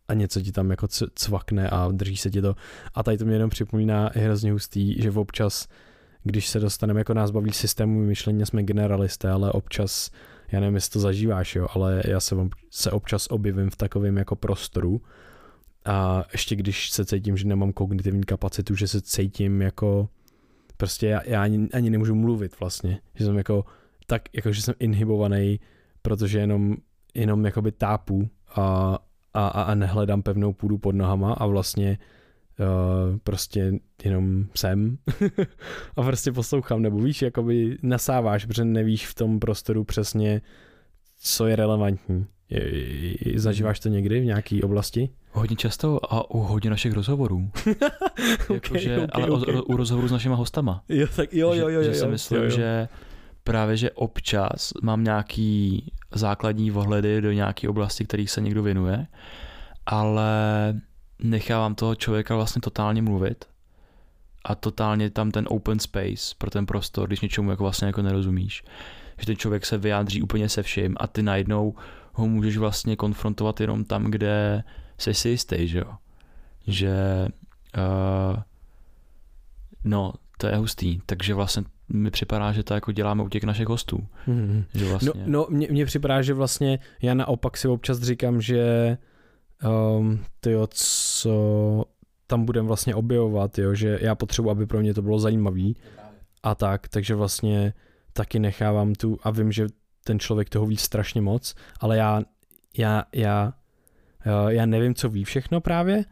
[0.08, 2.56] a něco ti tam jako cvakne a drží se ti to.
[2.94, 5.68] A tady to mě jenom připomíná, je hrozně hustý, že občas,
[6.24, 10.12] když se dostaneme, jako nás baví systému myšlení, jsme generalisté, ale občas
[10.52, 12.36] já nevím, jestli to zažíváš, jo, ale já se,
[12.70, 15.02] se občas objevím v takovém jako prostoru
[15.86, 20.10] a ještě když se cítím, že nemám kognitivní kapacitu, že se cítím jako
[20.78, 23.66] prostě já, já ani, ani nemůžu mluvit vlastně, že jsem jako
[24.06, 25.60] tak, jako že jsem inhibovaný,
[26.02, 26.76] protože jenom,
[27.14, 28.98] jenom jakoby tápu a,
[29.34, 32.17] a, a nehledám pevnou půdu pod nohama a vlastně uh,
[33.24, 33.72] prostě
[34.04, 34.98] jenom jsem
[35.96, 40.42] a prostě poslouchám, nebo víš, jakoby nasáváš, protože nevíš v tom prostoru přesně,
[41.20, 42.26] co je relevantní.
[42.50, 42.62] Je,
[43.32, 45.10] je, zažíváš to někdy v nějaké oblasti?
[45.32, 47.50] Hodně často a u hodně našich rozhovorů.
[47.62, 47.76] okay,
[48.54, 49.56] Jakože, okay, ale okay.
[49.56, 50.84] O, u rozhovorů s našimi hostama.
[50.90, 51.84] Jo, tak jo, jo, jo.
[51.84, 52.50] Že, jo, že si myslím, jo, jo.
[52.50, 52.88] že
[53.44, 59.08] právě, že občas mám nějaký základní vhledy do nějaké oblasti, který se někdo věnuje,
[59.86, 60.74] ale
[61.24, 63.46] nechávám toho člověka vlastně totálně mluvit
[64.46, 68.64] a totálně tam ten open space pro ten prostor, když něčemu jako vlastně jako nerozumíš.
[69.20, 71.76] Že ten člověk se vyjádří úplně se vším a ty najednou
[72.14, 74.64] ho můžeš vlastně konfrontovat jenom tam, kde
[74.98, 75.94] jsi si jistý, že jo.
[76.68, 77.28] Že
[77.78, 78.40] uh,
[79.84, 83.68] no, to je hustý, takže vlastně mi připadá, že to jako děláme u těch našich
[83.68, 84.08] hostů.
[84.28, 84.64] Mm-hmm.
[84.74, 85.12] Že vlastně...
[85.16, 88.98] No, no mně, mně připadá, že vlastně já naopak si občas říkám, že
[89.64, 91.86] um, tyjo, co
[92.28, 95.76] tam budem vlastně objevovat, jo, že já potřebuji, aby pro mě to bylo zajímavý
[96.44, 97.74] a tak, takže vlastně
[98.14, 99.68] taky nechávám tu a vím, že
[100.04, 102.22] ten člověk toho ví strašně moc, ale já,
[102.78, 103.54] já, já,
[104.26, 106.06] eh, já nevím, co ví všechno právě,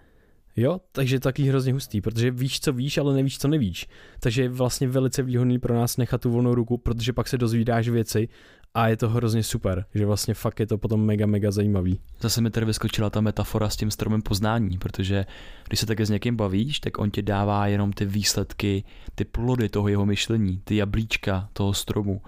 [0.58, 3.88] Jo, takže taky hrozně hustý, protože víš, co víš, ale nevíš, co nevíš.
[4.20, 7.90] Takže je vlastně velice výhodný pro nás nechat tu volnou ruku, protože pak se dozvídáš
[7.90, 8.28] věci
[8.76, 12.00] a je to hrozně super, že vlastně fakt je to potom mega, mega zajímavý.
[12.22, 15.26] Zase mi tady vyskočila ta metafora s tím stromem poznání, protože
[15.68, 18.84] když se také s někým bavíš, tak on ti dává jenom ty výsledky,
[19.16, 22.22] ty plody toho jeho myšlení, ty jablíčka toho stromu.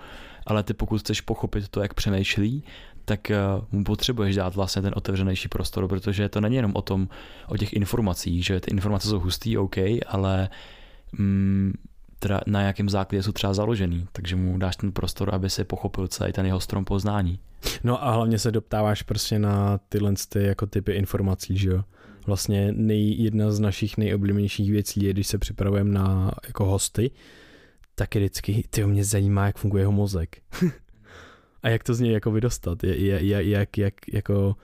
[0.45, 2.63] Ale ty pokud chceš pochopit to, jak přemýšlí,
[3.05, 3.37] tak eh,
[3.71, 7.09] mu potřebuješ dát vlastně ten otevřenější prostor, protože to není jenom o tom,
[7.47, 10.49] o těch informacích, že ty informace jsou hustý, OK, ale
[11.17, 11.73] mm,
[12.19, 16.07] teda na jakém základě jsou třeba založený, takže mu dáš ten prostor, aby se pochopil
[16.07, 17.39] celý ten jeho strom poznání.
[17.83, 21.83] No a hlavně se doptáváš prostě na tyhle ty jako typy informací, že jo.
[22.25, 27.11] Vlastně nej, jedna z našich nejoblíbenějších věcí je, když se připravujeme na jako hosty,
[27.95, 30.37] tak je vždycky, ty mě zajímá, jak funguje jeho mozek.
[31.63, 34.55] a jak to z něj jako vydostat, je, je, je, jak, jak jako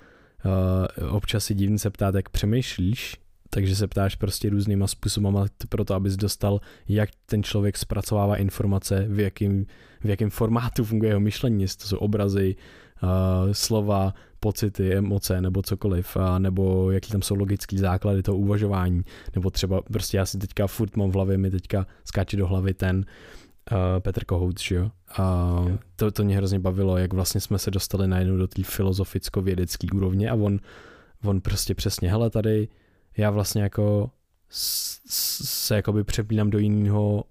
[1.01, 3.17] uh, občas si divně se ptát, jak přemýšlíš,
[3.53, 9.05] takže se ptáš prostě různýma způsobama pro to, abys dostal, jak ten člověk zpracovává informace,
[9.09, 9.65] v jakém,
[10.03, 12.55] v jakém formátu funguje jeho myšlení, jestli to jsou obrazy,
[13.03, 13.09] uh,
[13.51, 19.03] slova, pocity, emoce nebo cokoliv, a nebo jaký tam jsou logický základy toho uvažování,
[19.35, 22.73] nebo třeba prostě já si teďka furt mám v hlavě, mi teďka skáče do hlavy
[22.73, 23.03] ten uh,
[23.71, 24.91] uh, Petr Kohout, že jo?
[25.17, 29.87] A to, to mě hrozně bavilo, jak vlastně jsme se dostali najednou do té filozoficko-vědecké
[29.95, 30.59] úrovně a on,
[31.23, 32.67] on prostě přesně, hele tady,
[33.17, 34.09] já vlastně jako
[35.05, 37.23] se jakoby přepínám do jiného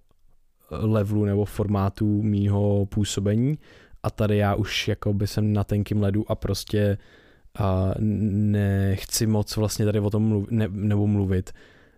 [0.70, 3.58] levelu nebo formátu mýho působení.
[4.02, 6.98] A tady já už jakoby jsem na tenkým ledu a prostě
[7.58, 11.52] a nechci moc vlastně tady o tom mluv, ne, nebo mluvit,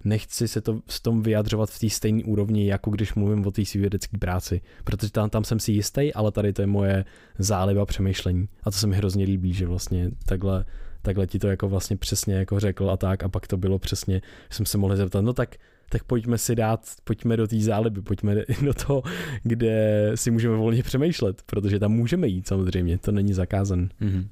[0.05, 3.65] nechci se to s tom vyjadřovat v té stejné úrovni, jako když mluvím o té
[3.65, 7.05] své vědecké práci, protože tam, tam jsem si jistý, ale tady to je moje
[7.39, 8.49] záliba přemýšlení.
[8.63, 10.65] A to se mi hrozně líbí, že vlastně takhle,
[11.05, 14.23] takhle ti to jako vlastně přesně jako řekl a tak a pak to bylo přesně,
[14.51, 15.57] jsem se mohl zeptat, no tak
[15.89, 19.03] tak pojďme si dát, pojďme do té záliby, pojďme do toho,
[19.43, 23.89] kde si můžeme volně přemýšlet, protože tam můžeme jít samozřejmě, to není zakázan.
[24.01, 24.29] Mm-hmm.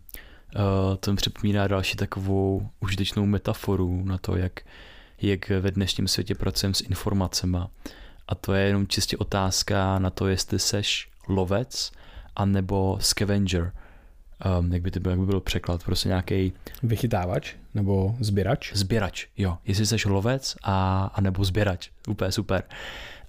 [0.56, 4.60] Uh, to mi připomíná další takovou užitečnou metaforu na to, jak
[5.22, 7.58] jak ve dnešním světě pracujeme s informacemi.
[8.28, 11.92] A to je jenom čistě otázka na to, jestli seš lovec
[12.36, 13.72] anebo scavenger.
[14.58, 16.52] Um, jak by to byl, jak by byl překlad, prostě nějaký
[16.82, 18.72] Vychytávač nebo sběrač?
[18.74, 19.58] Sběrač, jo.
[19.64, 22.62] Jestli jsi lovec a, a nebo sběrač, úplně super.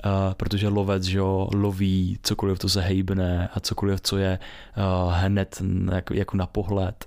[0.06, 4.40] Uh, protože lovec, že jo, loví cokoliv, to se hejbne a cokoliv, co je
[4.78, 5.62] uh, hned
[5.94, 7.06] jako, jako na pohled.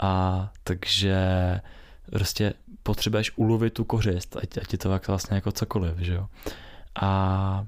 [0.00, 1.16] A takže
[2.10, 6.26] prostě potřebuješ ulovit tu kořist, ať, ať je to vlastně jako cokoliv, že jo.
[7.00, 7.66] A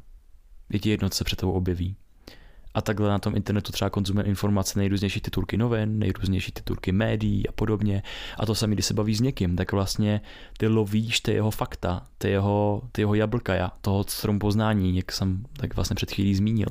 [0.71, 1.97] je ti jedno, co se před tebou objeví.
[2.77, 7.53] A takhle na tom internetu třeba konzumuje informace nejrůznější titulky novin, nejrůznější titulky médií a
[7.53, 8.03] podobně.
[8.39, 10.21] A to sami, když se baví s někým, tak vlastně
[10.59, 15.47] ty lovíš ty jeho fakta, ty jeho, ty jeho jablka, toho strom poznání, jak jsem
[15.57, 16.69] tak vlastně před chvílí zmínil.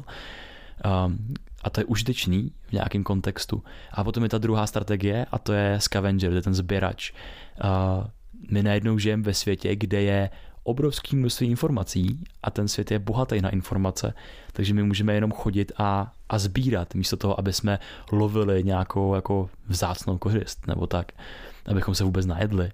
[1.08, 3.64] Um, a to je užitečný v nějakém kontextu.
[3.92, 7.12] A potom je ta druhá strategie a to je scavenger, to je ten sběrač.
[7.12, 8.08] Uh,
[8.52, 10.30] my najednou žijeme ve světě, kde je
[10.66, 14.14] obrovský množství informací a ten svět je bohatý na informace,
[14.54, 17.80] takže my můžeme jenom chodit a, a sbírat, místo toho, aby jsme
[18.12, 21.12] lovili nějakou jako vzácnou kořist nebo tak,
[21.66, 22.72] abychom se vůbec najedli.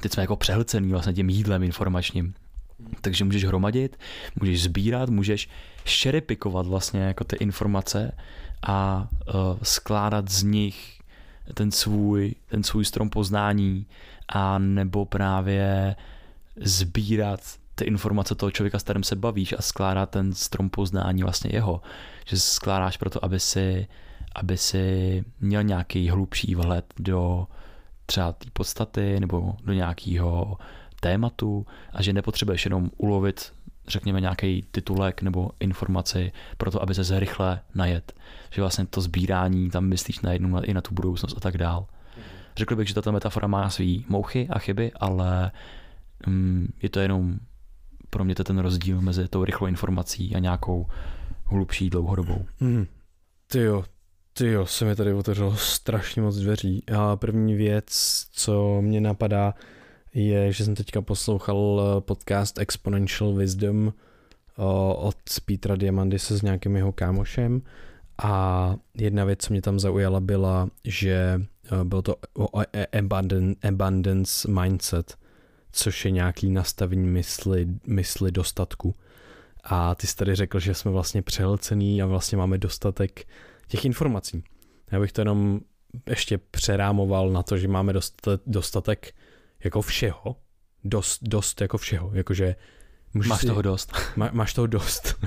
[0.00, 2.34] Teď jsme jako přehlcený vlastně tím jídlem informačním.
[3.00, 3.98] Takže můžeš hromadit,
[4.40, 5.48] můžeš sbírat, můžeš
[5.84, 8.12] šerepikovat vlastně jako ty informace
[8.62, 10.98] a uh, skládat z nich
[11.54, 13.86] ten svůj, ten svůj strom poznání
[14.28, 15.96] a nebo právě
[16.60, 17.40] sbírat
[17.74, 21.80] ty informace toho člověka, s kterým se bavíš a skládat ten strom poznání vlastně jeho.
[22.26, 23.86] Že skládáš proto, aby si,
[24.34, 27.46] aby si měl nějaký hlubší vhled do
[28.06, 30.58] třeba té podstaty nebo do nějakého
[31.00, 33.52] tématu a že nepotřebuješ jenom ulovit
[33.88, 38.12] řekněme nějaký titulek nebo informaci pro to, aby se rychle najet.
[38.50, 41.86] Že vlastně to sbírání tam myslíš najednou i na tu budoucnost a tak dál.
[42.56, 45.50] Řekl bych, že tato metafora má svý mouchy a chyby, ale
[46.82, 47.38] je to jenom
[48.10, 50.86] pro mě to ten rozdíl mezi tou rychlou informací a nějakou
[51.44, 52.44] hlubší dlouhodobou.
[52.60, 52.86] Hmm.
[53.46, 53.84] Ty jo,
[54.32, 56.82] ty jo, se mi tady otevřelo strašně moc dveří.
[56.90, 57.86] A první věc,
[58.32, 59.54] co mě napadá,
[60.14, 64.62] je, že jsem teďka poslouchal eh, podcast Exponential Wisdom eh,
[64.96, 67.62] od Petra Diamandise s nějakým jeho kámošem
[68.22, 71.40] a jedna věc, co mě tam zaujala, byla, že
[71.72, 72.48] eh, bylo to o
[73.62, 75.16] abundance mindset,
[75.78, 78.94] což je nějaký nastavení mysli, mysli dostatku.
[79.64, 83.28] A ty jsi tady řekl, že jsme vlastně přehlcený a vlastně máme dostatek
[83.68, 84.44] těch informací.
[84.92, 85.60] Já bych to jenom
[86.06, 87.92] ještě přerámoval na to, že máme
[88.46, 89.14] dostatek
[89.64, 90.36] jako všeho,
[90.84, 92.56] dost, dost jako všeho, jakože
[93.14, 93.92] Můžeš máš si, toho dost.
[94.16, 95.24] Má, máš toho dost.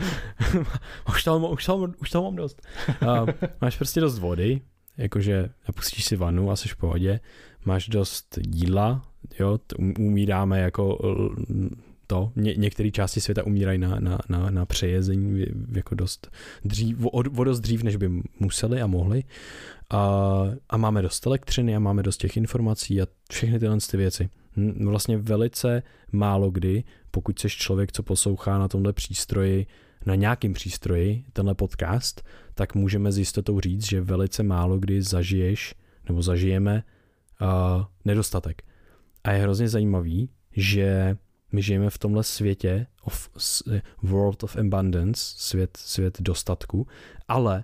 [1.10, 2.62] už, toho, už, toho, už toho mám dost.
[3.02, 3.30] Uh,
[3.62, 4.62] máš prostě dost vody,
[4.98, 7.20] jakože napustíš si vanu a jsi v pohodě.
[7.66, 9.60] Máš dost jídla, jo,
[10.00, 11.00] umíráme jako
[12.12, 12.32] to.
[12.36, 16.32] Ně, některé části světa umírají na, na, na, na přejezení jako dost
[16.66, 19.24] dřív, o, o dost dřív, než by museli a mohli.
[19.90, 24.30] A, a máme dost elektřiny a máme dost těch informací a všechny tyhle ty věci.
[24.58, 29.66] Hm, vlastně velice málo kdy, pokud jsi člověk, co poslouchá na tomhle přístroji,
[30.06, 35.76] na nějakým přístroji, tenhle podcast, tak můžeme s jistotou říct, že velice málo kdy zažiješ
[36.10, 36.84] nebo zažijeme
[37.42, 37.48] uh,
[38.06, 38.64] nedostatek.
[39.24, 41.18] A je hrozně zajímavý, že
[41.52, 43.30] my žijeme v tomhle světě of
[44.04, 46.88] world of abundance, svět, svět dostatku,
[47.28, 47.64] ale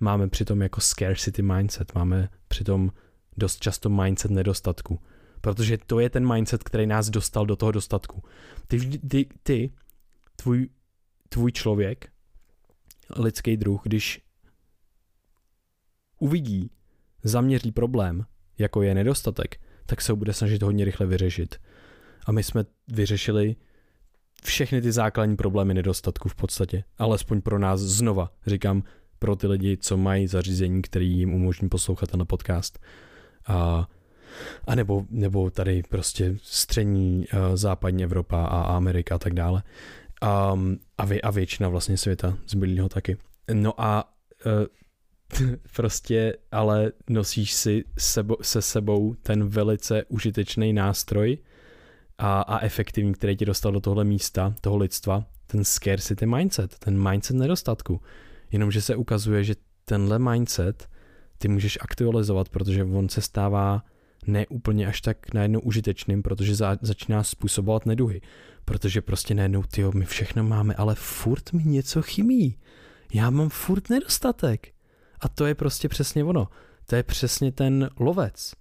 [0.00, 2.92] máme přitom jako scarcity mindset, máme přitom
[3.36, 5.00] dost často mindset nedostatku,
[5.40, 8.22] protože to je ten mindset, který nás dostal do toho dostatku.
[8.66, 9.70] Ty, ty, ty
[10.36, 10.68] tvůj,
[11.28, 12.12] tvůj člověk,
[13.16, 14.22] lidský druh, když
[16.18, 16.70] uvidí,
[17.22, 18.26] zaměří problém,
[18.58, 21.56] jako je nedostatek, tak se ho bude snažit hodně rychle vyřešit
[22.26, 23.56] a my jsme vyřešili
[24.42, 26.84] všechny ty základní problémy nedostatku v podstatě.
[26.98, 28.82] Alespoň pro nás znova, říkám,
[29.18, 32.78] pro ty lidi, co mají zařízení, který jim umožní poslouchat na podcast.
[33.46, 33.88] A,
[34.66, 39.62] a nebo, nebo tady prostě střední uh, západní Evropa a Amerika a tak dále.
[40.52, 43.16] Um, a, vě, a většina vlastně světa zbylého taky.
[43.52, 44.04] No a
[44.46, 44.52] uh,
[45.76, 51.38] prostě ale nosíš si sebo, se sebou ten velice užitečný nástroj,
[52.18, 57.10] a, a efektivní, který ti dostal do tohle místa, toho lidstva, ten scarcity mindset, ten
[57.10, 58.00] mindset nedostatku.
[58.52, 60.88] Jenomže se ukazuje, že tenhle mindset
[61.38, 63.84] ty můžeš aktualizovat, protože on se stává
[64.26, 68.20] neúplně až tak najednou užitečným, protože za, začíná způsobovat neduhy.
[68.64, 72.58] Protože prostě najednou, ty my všechno máme, ale furt mi něco chybí.
[73.14, 74.68] Já mám furt nedostatek.
[75.20, 76.48] A to je prostě přesně ono.
[76.86, 78.54] To je přesně ten lovec.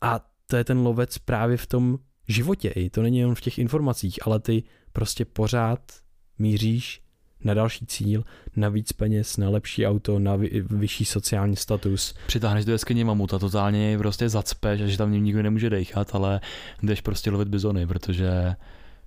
[0.00, 3.58] A to je ten lovec právě v tom životě i, to není jen v těch
[3.58, 4.62] informacích, ale ty
[4.92, 5.80] prostě pořád
[6.38, 7.02] míříš
[7.44, 8.24] na další cíl,
[8.56, 12.14] na víc peněz, na lepší auto, na vy, vyšší sociální status.
[12.26, 16.40] Přitáhneš do jeskyně mamuta, totálně prostě zacpeš, že tam nikdo nemůže dechat, ale
[16.82, 18.54] jdeš prostě lovit bizony, protože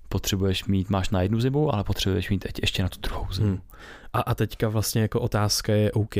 [0.09, 3.47] potřebuješ mít, máš na jednu zimu, ale potřebuješ mít ještě na tu druhou zimu.
[3.47, 3.61] Hmm.
[4.13, 6.15] A, a teďka vlastně jako otázka je OK,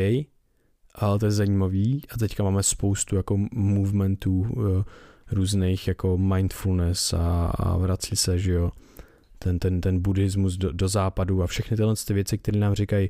[0.95, 4.83] ale to je zajímavý a teďka máme spoustu jako movementů, uh,
[5.31, 8.71] různých jako mindfulness a, a vrací se, že jo,
[9.39, 13.09] ten, ten, ten buddhismus do, do západu a všechny tyhle ty věci, které nám říkají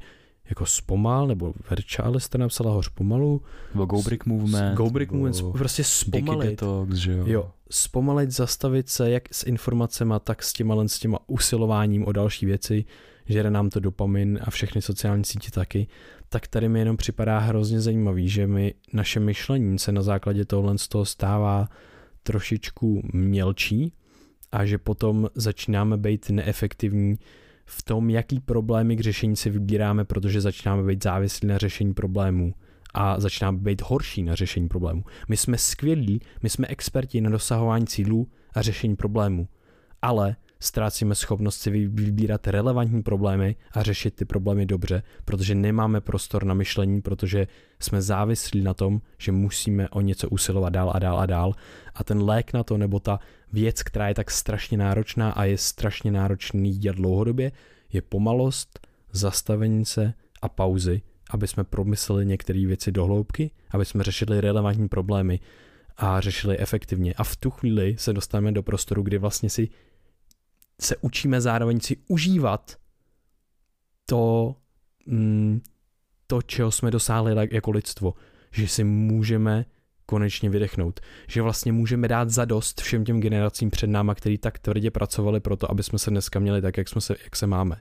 [0.50, 3.42] jako zpomal, nebo Verčále jste napsala hoř pomalu.
[3.74, 4.78] Nebo Go Brick Movement.
[4.78, 6.50] Go Brick Movement, prostě zpomalit.
[6.50, 7.24] Detox, že jo.
[7.28, 7.52] jo.
[7.70, 12.86] zpomalit, zastavit se jak s informacemi, tak s těma, s těma usilováním o další věci,
[13.26, 15.88] žere nám to dopamin a všechny sociální sítě taky,
[16.34, 20.78] tak tady mi jenom připadá hrozně zajímavý, že my, naše myšlení se na základě tohle
[20.78, 21.68] z toho stává
[22.24, 23.94] trošičku mělčí
[24.52, 27.16] a že potom začínáme být neefektivní
[27.66, 32.54] v tom, jaký problémy k řešení si vybíráme, protože začínáme být závislí na řešení problémů
[32.94, 35.04] a začínáme být horší na řešení problémů.
[35.28, 39.48] My jsme skvělí, my jsme experti na dosahování cílů a řešení problémů,
[40.02, 46.44] ale ztrácíme schopnost si vybírat relevantní problémy a řešit ty problémy dobře, protože nemáme prostor
[46.44, 47.48] na myšlení, protože
[47.80, 51.56] jsme závislí na tom, že musíme o něco usilovat dál a dál a dál.
[51.96, 53.20] A ten lék na to, nebo ta
[53.54, 57.52] věc, která je tak strašně náročná a je strašně náročný dělat dlouhodobě,
[57.94, 64.04] je pomalost, zastavení se a pauzy, aby jsme promysleli některé věci do hloubky, aby jsme
[64.04, 65.40] řešili relevantní problémy
[65.98, 67.14] a řešili efektivně.
[67.14, 69.70] A v tu chvíli se dostaneme do prostoru, kdy vlastně si
[70.82, 72.78] se učíme zároveň si užívat
[74.06, 74.56] to,
[75.06, 75.62] mm,
[76.28, 78.14] to, čeho jsme dosáhli jako lidstvo.
[78.52, 79.66] Že si můžeme
[80.06, 81.00] konečně vydechnout.
[81.28, 85.56] Že vlastně můžeme dát zadost všem těm generacím před náma, který tak tvrdě pracovali pro
[85.56, 87.76] to, aby jsme se dneska měli tak, jak, jsme se, jak se máme.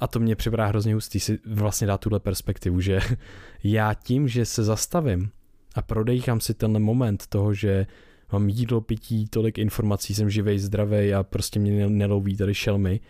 [0.00, 3.00] A to mě připadá hrozně hustý si vlastně dát tuhle perspektivu, že
[3.64, 5.30] já tím, že se zastavím
[5.74, 7.86] a prodejchám si tenhle moment toho, že
[8.32, 13.00] mám jídlo, pití, tolik informací, jsem živej, zdravý a prostě mě neloví tady šelmy,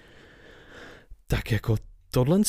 [1.27, 1.77] tak jako
[2.11, 2.41] tohle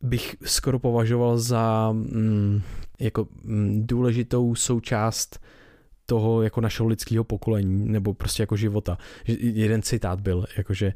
[0.00, 2.62] bych skoro považoval za mm,
[3.00, 5.40] jako mm, důležitou součást
[6.06, 8.98] toho jako našeho lidského pokolení, nebo prostě jako života.
[9.40, 10.92] Jeden citát byl, jakože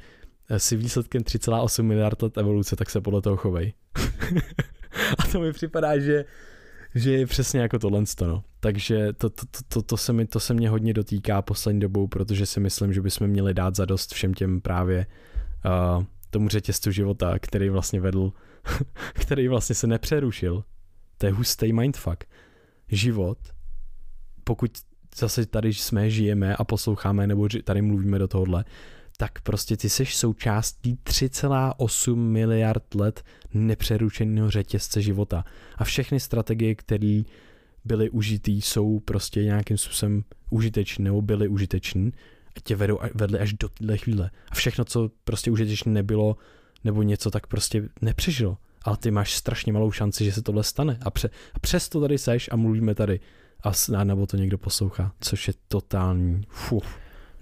[0.51, 3.73] eh, si výsledkem 3,8 miliard let evoluce, tak se podle toho chovej.
[5.19, 6.25] a to mi připadá, že
[6.95, 8.45] že je přesně jako tohle no.
[8.61, 12.47] Takže to, to, to, to, se mi, to se mě hodně dotýká poslední dobou, protože
[12.47, 15.07] si myslím, že bychom měli dát zadost všem těm právě
[15.97, 18.33] uh, tomu řetězcu života, který vlastně vedl,
[19.13, 20.65] který vlastně se nepřerušil.
[21.19, 22.25] To je hustý mindfuck.
[22.89, 23.39] Život,
[24.45, 24.71] pokud
[25.17, 28.65] zase tady jsme, žijeme a posloucháme, nebo tady mluvíme do tohohle,
[29.23, 35.45] tak prostě ty jsi součástí 3,8 miliard let nepřerušeného řetězce života.
[35.77, 37.23] A všechny strategie, které
[37.85, 42.11] byly užitý, jsou prostě nějakým způsobem užitečné nebo byly užitečné
[42.57, 44.31] a tě vedou, vedly až do téhle chvíle.
[44.51, 46.37] A všechno, co prostě užitečné nebylo,
[46.85, 48.59] nebo něco, tak prostě nepřežilo.
[48.83, 50.99] Ale ty máš strašně malou šanci, že se tohle stane.
[51.03, 53.21] A, pře, a přesto tady seš a mluvíme tady.
[53.63, 56.85] A nebo to někdo poslouchá, což je totální fuh,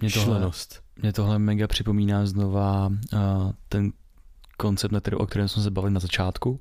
[0.01, 0.80] mě tohle, šlenost.
[0.95, 3.19] Mě tohle mega připomíná znova uh,
[3.69, 3.91] ten
[4.57, 6.59] koncept, na který, o kterém jsme se bavili na začátku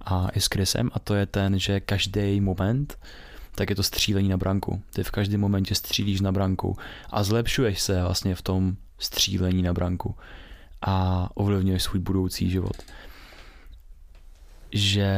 [0.00, 2.98] a i s Chrisem a to je ten, že každý moment
[3.54, 4.82] tak je to střílení na branku.
[4.92, 6.76] Ty v každém momentě střílíš na branku
[7.10, 10.16] a zlepšuješ se vlastně v tom střílení na branku
[10.82, 12.76] a ovlivňuješ svůj budoucí život.
[14.72, 15.10] Že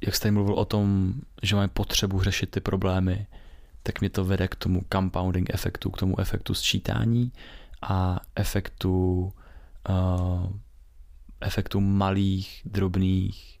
[0.00, 3.26] jak jste mluvil o tom, že máme potřebu řešit ty problémy,
[3.82, 7.32] tak mě to vede k tomu compounding efektu, k tomu efektu sčítání
[7.82, 9.32] a efektu
[9.88, 10.46] uh,
[11.40, 13.58] efektu malých, drobných,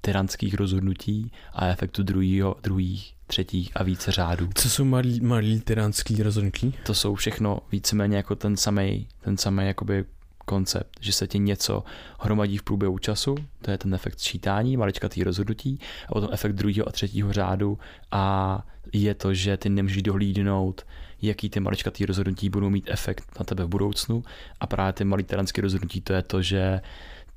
[0.00, 4.48] tyranských rozhodnutí a efektu druhýho, druhých, třetích a více řádů.
[4.54, 6.74] Co jsou malý, malý tyranský rozhodnutí?
[6.86, 10.04] To jsou všechno víceméně jako ten samý, ten samý jakoby
[10.44, 11.84] koncept, že se ti něco
[12.20, 16.88] hromadí v průběhu času, to je ten efekt sčítání, maličkatý rozhodnutí, a potom efekt druhého
[16.88, 17.78] a třetího řádu
[18.10, 20.86] a je to, že ty nemůžeš dohlídnout,
[21.22, 24.24] jaký ty maličkatý rozhodnutí budou mít efekt na tebe v budoucnu.
[24.60, 26.80] A právě ty malý terenské rozhodnutí to je to, že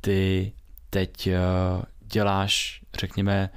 [0.02, 0.52] ty
[0.90, 1.40] teď eh,
[2.00, 3.50] děláš, řekněme,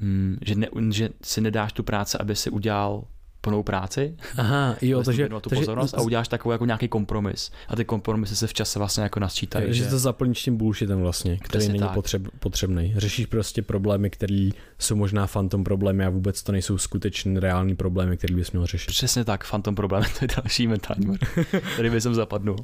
[0.00, 3.04] mm, že, ne, že si nedáš tu práci, aby si udělal
[3.46, 4.16] plnou práci.
[4.36, 7.50] Aha, jo, takže, tu takže, pozornost a uděláš takový jako nějaký kompromis.
[7.68, 9.64] A ty kompromisy se v čase vlastně jako nasčítají.
[9.64, 9.90] Takže že...
[9.90, 12.94] to zaplníš tím bullshitem vlastně, který Přesně není potřeb, potřebný.
[12.96, 18.16] Řešíš prostě problémy, které jsou možná fantom problémy a vůbec to nejsou skutečné reální problémy,
[18.16, 18.90] které bys měl řešit.
[18.90, 21.18] Přesně tak, fantom problémy, to je další mentální
[21.74, 22.56] který by jsem zapadnul.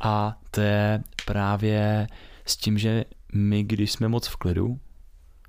[0.00, 2.06] A to je právě
[2.46, 4.78] s tím, že my, když jsme moc v klidu,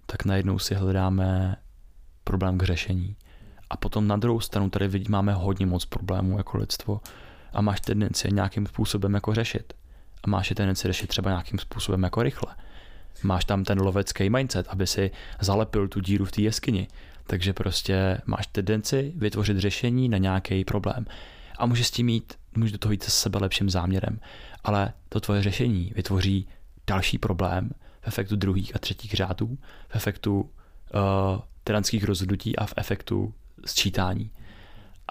[0.05, 1.55] tak najednou si hledáme
[2.23, 3.15] problém k řešení.
[3.70, 7.01] A potom na druhou stranu tady vidí, máme hodně moc problémů jako lidstvo
[7.53, 9.74] a máš tendenci nějakým způsobem jako řešit.
[10.24, 12.55] A máš je tendenci řešit třeba nějakým způsobem jako rychle.
[13.24, 16.88] Máš tam ten lovecký mindset, aby si zalepil tu díru v té jeskyni.
[17.24, 21.05] Takže prostě máš tendenci vytvořit řešení na nějaký problém.
[21.57, 24.20] A můžeš s tím mít, můžeš do toho jít se sebe lepším záměrem.
[24.63, 26.47] Ale to tvoje řešení vytvoří
[26.88, 27.70] další problém
[28.01, 29.57] v efektu druhých a třetích řádů,
[29.88, 30.49] v efektu uh,
[31.63, 33.34] tyranských rozhodnutí a v efektu
[33.66, 34.32] sčítání.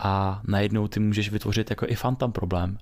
[0.03, 2.78] A najednou ty můžeš vytvořit jako i fantom problém.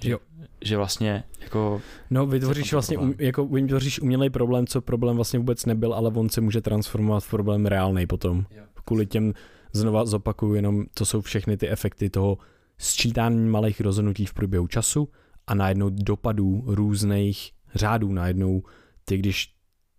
[0.00, 0.18] Že, jo.
[0.64, 1.82] že vlastně jako...
[2.10, 6.28] No vytvoříš vlastně, um, jako vytvoříš umělej problém, co problém vlastně vůbec nebyl, ale on
[6.28, 8.46] se může transformovat v problém reálný potom.
[8.50, 8.64] Jo.
[8.84, 9.32] Kvůli těm,
[9.74, 12.38] znova zopakuju, jenom to jsou všechny ty efekty toho
[12.78, 15.08] sčítání malých rozhodnutí v průběhu času
[15.46, 18.12] a najednou dopadů různých řádů.
[18.12, 18.62] Najednou
[19.04, 19.54] ty, když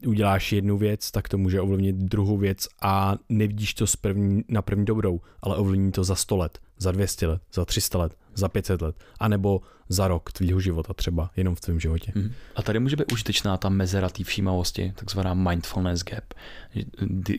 [0.07, 4.61] uděláš jednu věc, tak to může ovlivnit druhou věc a nevidíš to z první, na
[4.61, 8.49] první dobrou, ale ovlivní to za 100 let, za 200 let, za 300 let, za
[8.49, 12.11] 500 let, anebo za rok tvýho života třeba, jenom v tvém životě.
[12.15, 12.31] Mm.
[12.55, 16.33] A tady může být užitečná ta mezera té všímavosti, takzvaná mindfulness gap,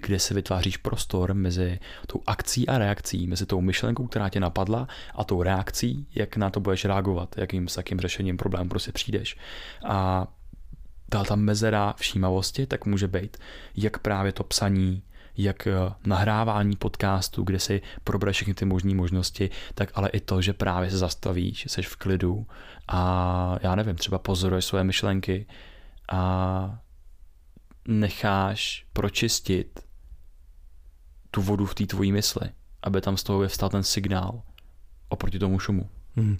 [0.06, 4.88] kde se vytváříš prostor mezi tou akcí a reakcí, mezi tou myšlenkou, která tě napadla
[5.14, 9.36] a tou reakcí, jak na to budeš reagovat, jakým, s jakým řešením problému prostě přijdeš.
[9.84, 10.26] A
[11.08, 13.36] ta, ta mezera všímavosti, tak může být
[13.76, 15.02] jak právě to psaní,
[15.36, 15.72] jak eh,
[16.06, 20.90] nahrávání podcastu, kde si probereš všechny ty možné možnosti, tak ale i to, že právě
[20.90, 22.46] se zastavíš, jsi v klidu
[22.88, 25.46] a já nevím, třeba pozoruješ své myšlenky
[26.12, 26.78] a
[27.88, 29.80] necháš pročistit
[31.30, 32.50] tu vodu v té tvojí mysli,
[32.82, 34.42] aby tam z toho vyvstal ten signál
[35.08, 35.88] oproti tomu šumu.
[36.16, 36.38] Hmm.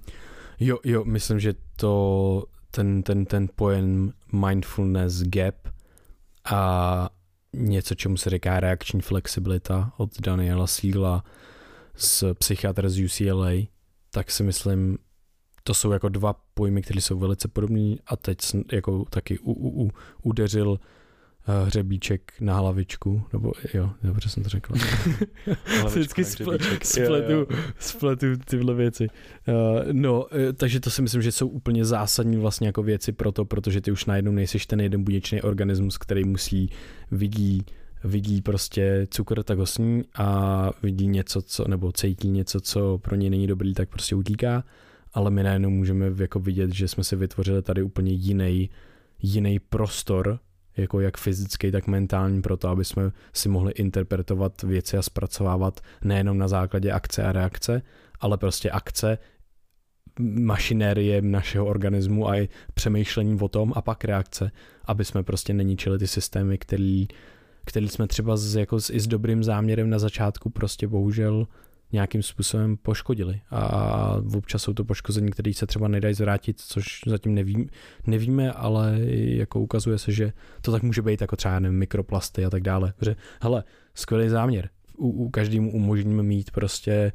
[0.61, 5.55] Jo, jo, myslím, že to ten, ten, ten pojem mindfulness gap
[6.45, 7.09] a
[7.53, 11.25] něco, čemu se říká reakční flexibilita od Daniela Siegla
[11.97, 13.53] z psychiatra z UCLA,
[14.11, 14.99] tak si myslím,
[15.65, 18.39] to jsou jako dva pojmy, které jsou velice podobné a teď
[18.73, 19.91] jako taky u, u, u,
[20.23, 20.81] udeřil
[21.65, 24.75] hřebíček na hlavičku, nebo jo, dobře jsem to řekl.
[25.87, 27.57] Vždycky sple, spletu, jo, jo.
[27.79, 29.09] spletu tyhle věci.
[29.49, 33.33] Uh, no, uh, takže to si myslím, že jsou úplně zásadní vlastně jako věci pro
[33.33, 36.71] to, protože ty už najednou nejsiš ten jeden buněčný organismus, který musí
[37.11, 37.65] vidí
[38.05, 43.17] vidí prostě cukr, tak ho sní a vidí něco, co, nebo cítí něco, co pro
[43.17, 44.65] něj není dobrý, tak prostě utíká,
[45.15, 48.71] ale my najednou můžeme jako vidět, že jsme si vytvořili tady úplně jiný,
[49.23, 50.39] jiný prostor,
[50.77, 55.81] jako jak fyzický, tak mentální, pro to, aby jsme si mohli interpretovat věci a zpracovávat
[56.05, 57.83] nejenom na základě akce a reakce,
[58.21, 59.19] ale prostě akce,
[60.19, 64.51] mašinérie našeho organismu a i přemýšlení o tom a pak reakce,
[64.85, 67.09] aby jsme prostě neničili ty systémy, který,
[67.65, 71.47] který jsme třeba z, jako s, i s dobrým záměrem na začátku prostě bohužel
[71.93, 73.41] nějakým způsobem poškodili.
[73.51, 77.69] A občas jsou to poškození, které se třeba nedají zvrátit, což zatím nevím,
[78.07, 82.51] nevíme, ale jako ukazuje se, že to tak může být jako třeba nevím, mikroplasty a
[82.51, 82.93] tak dále.
[82.97, 83.65] Protože, hele,
[83.95, 84.69] skvělý záměr.
[84.97, 87.13] U, u každému umožníme mít prostě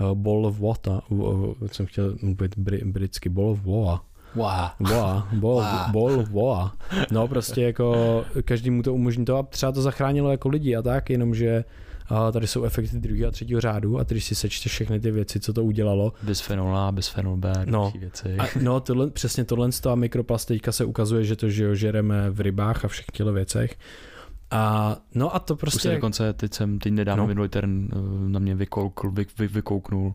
[0.00, 4.72] uh, ball of water, uh, jsem chtěl mluvit br- britsky, ball of water, Wow.
[4.80, 5.90] Boa, bol, wow.
[5.92, 6.72] bol, boa.
[7.10, 11.10] No prostě jako každému to umožní to a třeba to zachránilo jako lidi a tak,
[11.10, 11.64] jenomže
[12.08, 15.40] a tady jsou efekty druhého a třetího řádu a když si sečte všechny ty věci,
[15.40, 16.12] co to udělalo.
[16.22, 18.36] Bisfenol A, bisfenol B, no, věci.
[18.38, 22.30] A, no, tohle, přesně tohle z toho mikroplast teďka se ukazuje, že to že žereme
[22.30, 23.76] v rybách a všech těchto věcech.
[24.50, 25.76] A, no a to prostě...
[25.76, 27.28] Už se dokonce, teď jsem teď nedávno no.
[27.28, 27.96] minulý terén eh,
[28.28, 30.14] na mě vykoukl, vy, vy, vykouknul,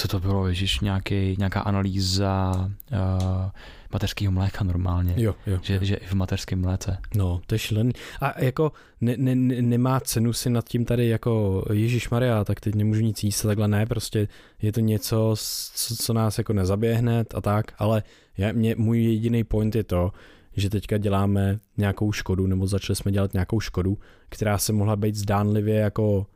[0.00, 2.52] co to bylo, ježiš, nějaký, nějaká analýza
[2.92, 3.50] uh,
[3.92, 5.14] mateřského mléka normálně.
[5.16, 5.80] Jo, jo, že, jo.
[5.82, 6.98] že i v mateřském mléce.
[7.14, 7.92] No, to je šílený.
[8.20, 12.74] A jako ne, ne, nemá cenu si nad tím tady jako Ježíš Maria, tak teď
[12.74, 14.28] nemůžu nic jíst, takhle ne, prostě
[14.62, 15.34] je to něco,
[15.74, 18.02] co, co nás jako nezabije hned a tak, ale
[18.38, 20.12] já, mě, můj jediný point je to,
[20.56, 23.98] že teďka děláme nějakou škodu, nebo začali jsme dělat nějakou škodu,
[24.28, 26.26] která se mohla být zdánlivě jako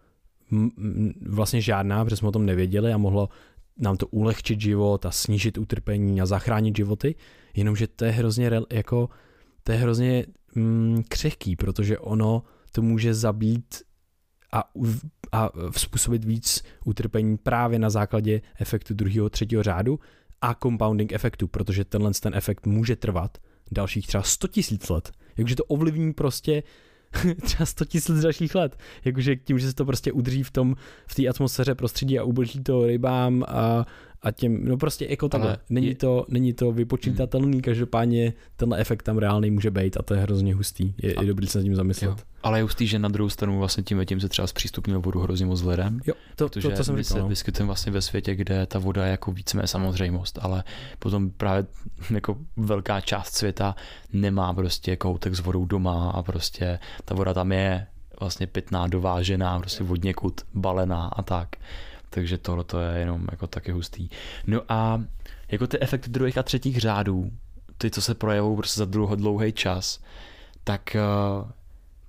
[1.26, 3.28] vlastně žádná, protože jsme o tom nevěděli a mohlo
[3.78, 7.14] nám to ulehčit život a snížit utrpení a zachránit životy,
[7.54, 9.08] jenomže to je hrozně jako,
[9.62, 13.82] to je hrozně mm, křehký, protože ono to může zabít
[14.52, 14.70] a,
[15.32, 20.00] a způsobit víc utrpení právě na základě efektu druhého, třetího řádu
[20.40, 23.38] a compounding efektu, protože tenhle ten efekt může trvat
[23.72, 25.12] dalších třeba 100 tisíc let.
[25.36, 26.62] Jakože to ovlivní prostě
[27.42, 28.78] třeba 100 tisíc dalších let.
[29.04, 30.74] Jakože tím, že se to prostě udrží v tom,
[31.06, 33.86] v té atmosféře prostředí a ublíží to rybám a,
[34.24, 35.58] a těm, no prostě jako takhle.
[35.70, 35.94] Není, je...
[35.94, 37.60] to, není to vypočítatelný, hmm.
[37.60, 40.94] každopádně tenhle efekt tam reálný může být a to je hrozně hustý.
[41.02, 41.20] Je, a...
[41.20, 42.08] je dobrý se nad tím zamyslet.
[42.08, 42.16] Jo.
[42.42, 45.46] Ale je hustý, že na druhou stranu vlastně tím tím se třeba zpřístupnil vodu hrozně
[45.46, 46.00] moc lidem.
[46.06, 47.28] Jo, to, protože to, to jsem my říkal, se no.
[47.28, 50.64] vyskytujeme vlastně ve světě, kde ta voda je jako víceméně samozřejmost, ale
[50.98, 51.66] potom právě
[52.14, 53.76] jako velká část světa
[54.12, 57.86] nemá prostě koutek s vodou doma a prostě ta voda tam je
[58.20, 61.56] vlastně pitná, dovážená, prostě vodněkud, balená a tak.
[62.14, 64.08] Takže tohle to je jenom jako taky hustý.
[64.46, 65.02] No a
[65.48, 67.30] jako ty efekty druhých a třetích řádů,
[67.78, 70.00] ty, co se projevují prostě za dlouho, dlouhý čas,
[70.64, 71.50] tak uh,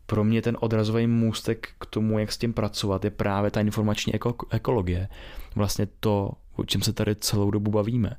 [0.06, 4.14] pro mě ten odrazový můstek k tomu, jak s tím pracovat, je právě ta informační
[4.14, 5.08] eko- ekologie.
[5.56, 8.16] Vlastně to, o čem se tady celou dobu bavíme.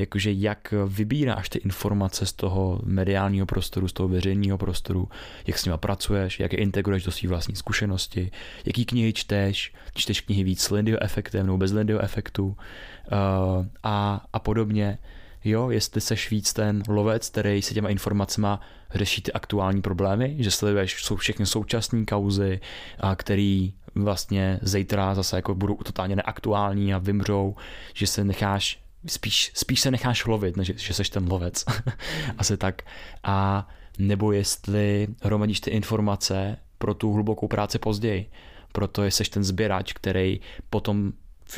[0.00, 5.08] Jakože jak vybíráš ty informace z toho mediálního prostoru, z toho veřejného prostoru,
[5.46, 8.30] jak s nima pracuješ, jak je integruješ do své vlastní zkušenosti,
[8.64, 12.46] jaký knihy čteš, čteš knihy víc s Lindyho efektem nebo bez Lindyho efektu?
[12.46, 14.98] Uh, a, a podobně.
[15.44, 18.48] Jo, jestli seš víc ten lovec, který se těma informacemi
[18.94, 22.60] řeší ty aktuální problémy, že sleduješ jsou všechny současné kauzy,
[23.00, 27.56] a který vlastně zítra zase jako budou totálně neaktuální a vymřou,
[27.94, 31.64] že se necháš spíš, spíš se necháš lovit, než že seš ten lovec.
[32.38, 32.82] Asi tak.
[33.22, 33.68] A
[33.98, 38.30] nebo jestli hromadíš ty informace pro tu hlubokou práci později.
[38.72, 40.40] Proto jsi ten sběrač, který
[40.70, 41.12] potom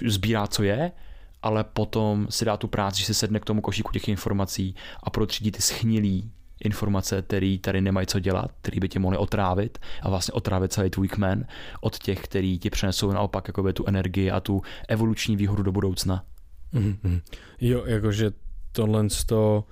[0.07, 0.93] sbírá, co je,
[1.43, 5.11] ale potom si dá tu práci, že se sedne k tomu košíku těch informací a
[5.11, 6.30] protřídí ty schnilý
[6.64, 10.91] informace, které tady nemají co dělat, které by tě mohly otrávit a vlastně otrávit celý
[10.91, 11.47] tvůj kmen
[11.80, 16.24] od těch, který ti přinesou naopak jakoby, tu energii a tu evoluční výhodu do budoucna.
[16.75, 17.21] Mm-hmm.
[17.61, 18.31] Jo, jakože
[18.73, 19.64] tohle to,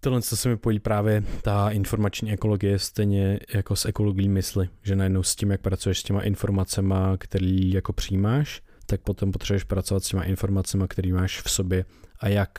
[0.00, 4.96] tohle to se mi pojí právě ta informační ekologie stejně jako s ekologií mysli, že
[4.96, 10.04] najednou s tím, jak pracuješ s těma informacemi, které jako přijímáš, tak potom potřebuješ pracovat
[10.04, 11.84] s těma informacemi, které máš v sobě
[12.20, 12.58] a jak,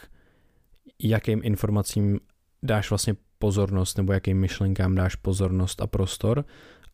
[0.99, 2.19] jakým informacím
[2.63, 6.45] dáš vlastně pozornost nebo jakým myšlenkám dáš pozornost a prostor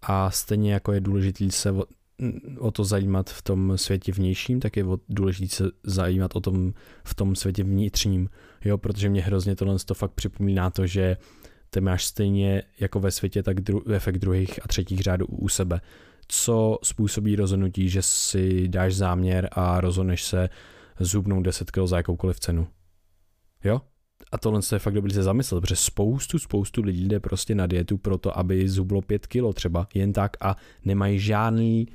[0.02, 1.74] a stejně jako je důležité se
[2.60, 7.16] o, to zajímat v tom světě vnějším, tak je důležité se zajímat o tom v
[7.16, 8.30] tom světě vnitřním,
[8.66, 11.18] jo, protože mě hrozně tohle to fakt připomíná to, že
[11.70, 15.82] ty máš stejně jako ve světě, tak dru- efekt druhých a třetích řádů u sebe.
[16.28, 20.50] Co způsobí rozhodnutí, že si dáš záměr a rozhodneš se
[21.00, 22.68] zhubnout 10 kg za jakoukoliv cenu?
[23.64, 23.82] Jo?
[24.32, 27.98] a tohle je fakt dobrý se zamyslet, protože spoustu, spoustu lidí jde prostě na dietu
[27.98, 30.56] proto, aby zublo pět kilo třeba, jen tak a
[30.86, 31.88] nemají žádný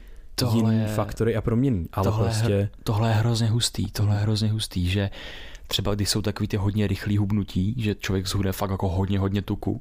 [0.47, 1.87] tohle jiný je, faktory a proměny.
[1.93, 2.53] Ale tohle, prostě...
[2.53, 5.11] Je, tohle je hrozně hustý, tohle je hrozně hustý, že
[5.67, 9.43] třeba když jsou takový ty hodně rychlý hubnutí, že člověk zhubne fakt jako hodně, hodně
[9.43, 9.81] tuku, uh,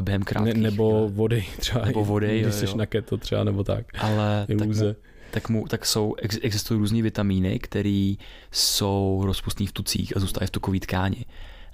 [0.00, 0.54] během krátkých.
[0.54, 1.84] Ne, nebo vody třeba.
[1.84, 3.86] Nebo vody, Když jsi na keto třeba, nebo tak.
[3.98, 4.94] Ale Iluze.
[4.94, 8.14] tak, mu, tak, mu, tak jsou, existují různé vitamíny, které
[8.52, 11.24] jsou rozpustné v tucích a zůstávají v tukové tkáni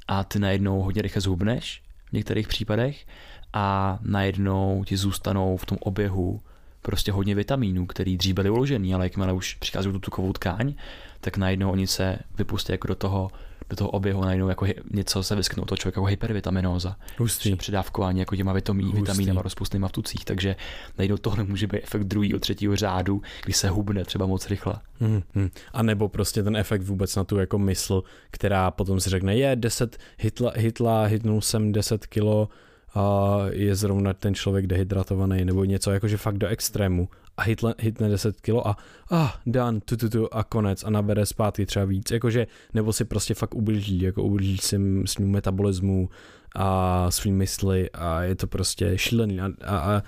[0.09, 3.07] a ty najednou hodně rychle zhubneš v některých případech
[3.53, 6.41] a najednou ti zůstanou v tom oběhu
[6.83, 10.75] prostě hodně vitamínů, který dřív byly uložený, ale jakmile už přichází tu tukovou tkáň,
[11.21, 13.31] tak najednou oni se vypustí jako do toho
[13.71, 16.97] do toho oběhu najednou jako něco se vyskytnou toho člověka jako hypervitaminóza.
[17.19, 17.57] Hustý.
[17.57, 20.57] Předávkování jako těma vitamí, vitamínama rozpustnýma v tucích, takže
[20.99, 24.75] najednou tohle může být efekt druhého, třetího řádu, kdy se hubne třeba moc rychle.
[25.01, 25.51] Hmm, hmm.
[25.73, 29.57] A nebo prostě ten efekt vůbec na tu jako mysl, která potom si řekne, je
[29.57, 32.49] 10 hitla, hitla hitnul jsem 10 kilo,
[32.95, 37.09] a je zrovna ten člověk dehydratovaný nebo něco jakože fakt do extrému.
[37.37, 38.77] A hitne, hitne 10 kilo a
[39.11, 40.85] ah, done, tu, tu, tu a konec.
[40.85, 45.31] A nabere zpátky třeba víc, jakože, nebo si prostě fakt ublíží, jako ublíží svým, svým
[45.31, 46.09] metabolismu
[46.57, 49.41] a svým mysli a je to prostě šílený.
[49.41, 50.03] A, a, a, a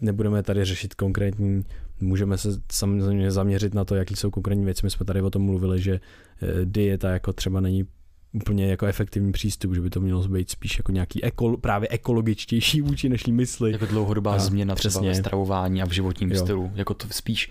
[0.00, 1.64] nebudeme tady řešit konkrétní
[2.00, 4.80] Můžeme se samozřejmě zaměřit na to, jaký jsou konkrétní věci.
[4.86, 6.00] My jsme tady o tom mluvili, že
[6.42, 7.84] eh, dieta jako třeba není
[8.32, 12.80] úplně jako efektivní přístup, že by to mělo být spíš jako nějaký ekolo, právě ekologičtější
[12.80, 13.72] vůči naší mysli.
[13.72, 15.00] Jako dlouhodobá a, změna přesně.
[15.00, 16.38] třeba ve stravování a v životním jo.
[16.42, 16.72] stylu.
[16.74, 17.50] Jako to spíš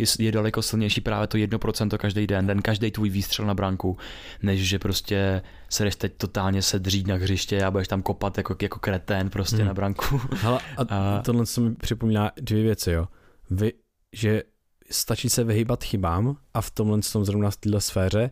[0.00, 3.96] je, je daleko silnější právě to 1% každý den, den každý tvůj výstřel na branku,
[4.42, 8.56] než že prostě se jdeš teď totálně sedřít na hřiště a budeš tam kopat jako,
[8.62, 9.66] jako kretén prostě hmm.
[9.66, 10.20] na branku.
[10.34, 13.08] Hele, a, a tohle se mi připomíná dvě věci, jo.
[13.50, 13.72] Vy,
[14.12, 14.42] že
[14.90, 18.30] stačí se vyhýbat chybám a v tomhle tom zrovna v této sféře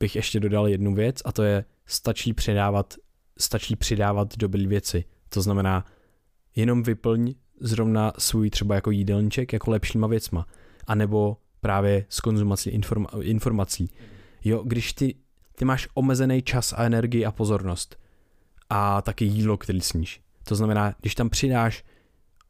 [0.00, 2.94] bych ještě dodal jednu věc a to je stačí přidávat,
[3.38, 5.04] stačí přidávat dobré věci.
[5.28, 5.86] To znamená,
[6.56, 10.46] jenom vyplň zrovna svůj třeba jako jídelníček jako lepšíma věcma.
[10.86, 13.90] A nebo právě s konzumací informa- informací.
[14.44, 15.14] Jo, když ty,
[15.54, 17.96] ty máš omezený čas a energii a pozornost
[18.70, 20.20] a taky jídlo, který sníš.
[20.44, 21.84] To znamená, když tam přidáš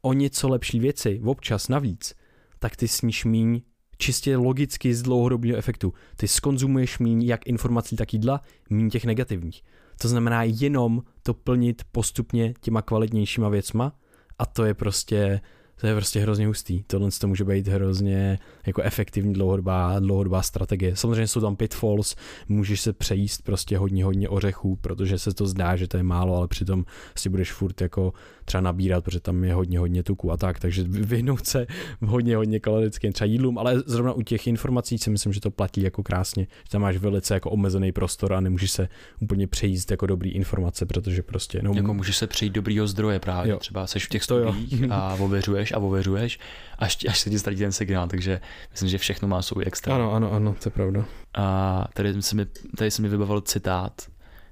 [0.01, 2.15] o něco lepší věci občas navíc,
[2.59, 3.61] tak ty sníš míň
[4.01, 5.93] čistě logicky z dlouhodobého efektu.
[6.15, 9.63] Ty skonzumuješ méně jak informací, tak jídla, méně těch negativních.
[10.01, 13.93] To znamená jenom to plnit postupně těma kvalitnějšíma věcma
[14.39, 15.41] a to je prostě
[15.79, 16.83] to je prostě hrozně hustý.
[16.83, 20.95] Tohle to může být hrozně jako efektivní dlouhodobá, dlouhodobá strategie.
[20.95, 22.15] Samozřejmě jsou tam pitfalls,
[22.49, 26.35] můžeš se přejíst prostě hodně, hodně ořechů, protože se to zdá, že to je málo,
[26.35, 28.13] ale přitom si budeš furt jako
[28.45, 31.67] třeba nabírat, protože tam je hodně, hodně tuku a tak, takže vyhnout se
[32.05, 35.81] hodně, hodně kalorickým třeba jídlům, ale zrovna u těch informací si myslím, že to platí
[35.81, 40.05] jako krásně, že tam máš velice jako omezený prostor a nemůžeš se úplně přejíst jako
[40.05, 43.59] dobrý informace, protože prostě no, jako můžeš se přejít dobrýho zdroje právě, jo.
[43.59, 46.39] třeba seš v těch studiích a ověřuješ čteš a ověřuješ,
[46.77, 48.41] až, až se ti ztratí ten signál, takže
[48.71, 49.95] myslím, že všechno má svůj extra.
[49.95, 51.05] Ano, ano, ano, to je pravda.
[51.33, 52.45] A tady se mi,
[52.77, 54.01] tady se mi vybavil citát,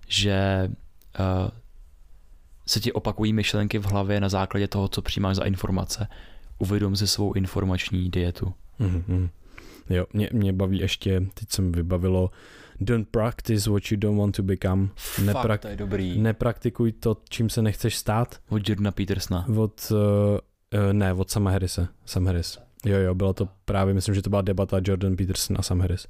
[0.07, 0.70] že
[1.20, 1.49] uh,
[2.65, 6.07] se ti opakují myšlenky v hlavě na základě toho, co přijímáš za informace.
[6.59, 8.53] Uvědom si svou informační dietu.
[8.80, 9.30] Mm-hmm.
[9.89, 12.32] Jo, mě, mě baví ještě, teď jsem vybavilo,
[12.80, 14.88] don't practice what you don't want to become.
[14.95, 16.22] Fakt, Neprak- to je dobrý.
[16.22, 18.39] Nepraktikuj to, čím se nechceš stát.
[18.49, 19.45] Od Jordana Petersona.
[19.57, 19.97] Od, uh,
[20.91, 21.88] ne, od Sama Harrise.
[22.05, 22.59] Sam Harris.
[22.86, 26.07] Jo, jo, bylo to právě, myslím, že to byla debata Jordan Peterson a Sam Harris.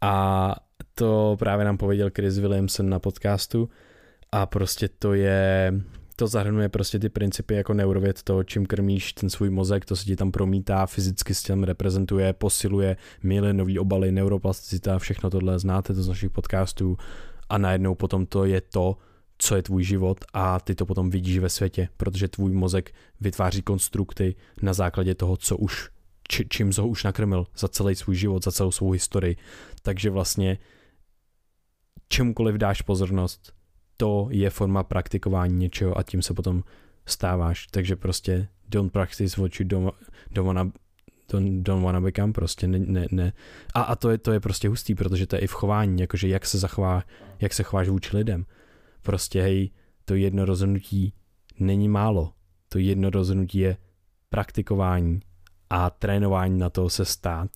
[0.00, 0.54] A
[0.94, 3.68] to právě nám pověděl Chris Williamson na podcastu
[4.32, 5.72] a prostě to je,
[6.16, 10.04] to zahrnuje prostě ty principy jako neurověd, to, čím krmíš ten svůj mozek, to se
[10.04, 15.94] ti tam promítá, fyzicky s tím reprezentuje, posiluje míly, nový obaly, neuroplasticita, všechno tohle znáte
[15.94, 16.96] to z našich podcastů
[17.48, 18.96] a najednou potom to je to,
[19.38, 23.62] co je tvůj život a ty to potom vidíš ve světě, protože tvůj mozek vytváří
[23.62, 25.90] konstrukty na základě toho, co už,
[26.28, 29.36] či, čím ho už nakrmil za celý svůj život, za celou svou historii.
[29.82, 30.58] Takže vlastně
[32.08, 33.52] čemukoliv dáš pozornost,
[33.96, 36.62] to je forma praktikování něčeho a tím se potom
[37.06, 37.66] stáváš.
[37.66, 39.94] Takže prostě don't practice what you don't,
[40.30, 40.72] don't wanna
[41.32, 43.32] don't, don't wanna become, prostě ne, ne, ne.
[43.74, 46.28] A, a to, je, to je prostě hustý, protože to je i v chování, jakože
[46.28, 47.02] jak se zachová,
[47.40, 48.46] jak se chováš vůči lidem.
[49.08, 49.70] Prostě hej,
[50.04, 51.12] to jedno rozhodnutí
[51.58, 52.32] není málo.
[52.68, 53.76] To jedno rozhodnutí je
[54.28, 55.20] praktikování
[55.70, 57.50] a trénování na to se stát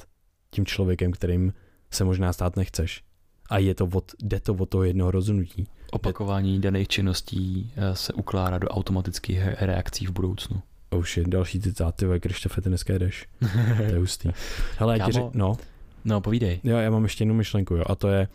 [0.50, 1.52] tím člověkem, kterým
[1.90, 3.04] se možná stát nechceš.
[3.50, 5.66] A je to od, jde to od toho jednoho rozhodnutí.
[5.90, 10.62] Opakování daných činností eh, se ukládá do automatických reakcí v budoucnu.
[10.90, 13.28] Oh shit, další citát, ty Krištofe, ty dneska jdeš.
[13.76, 14.28] to je hustý.
[14.78, 15.56] Hele, já ti řek, no.
[16.04, 16.60] No, povídej.
[16.64, 18.28] Jo, já mám ještě jednu myšlenku, jo, a to je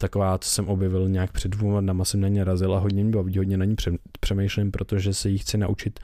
[0.00, 3.12] taková, co jsem objevil nějak před dvěma dnama, jsem na ně razil a hodně mě
[3.16, 3.76] baví, hodně na ní
[4.20, 6.00] přemýšlím, protože se jí chci naučit,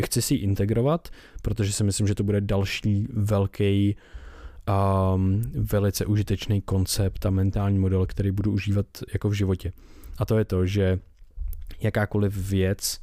[0.00, 1.08] chci si ji integrovat,
[1.42, 3.96] protože si myslím, že to bude další velký
[5.14, 9.72] um, velice užitečný koncept a mentální model, který budu užívat jako v životě.
[10.18, 10.98] A to je to, že
[11.80, 13.00] jakákoliv věc,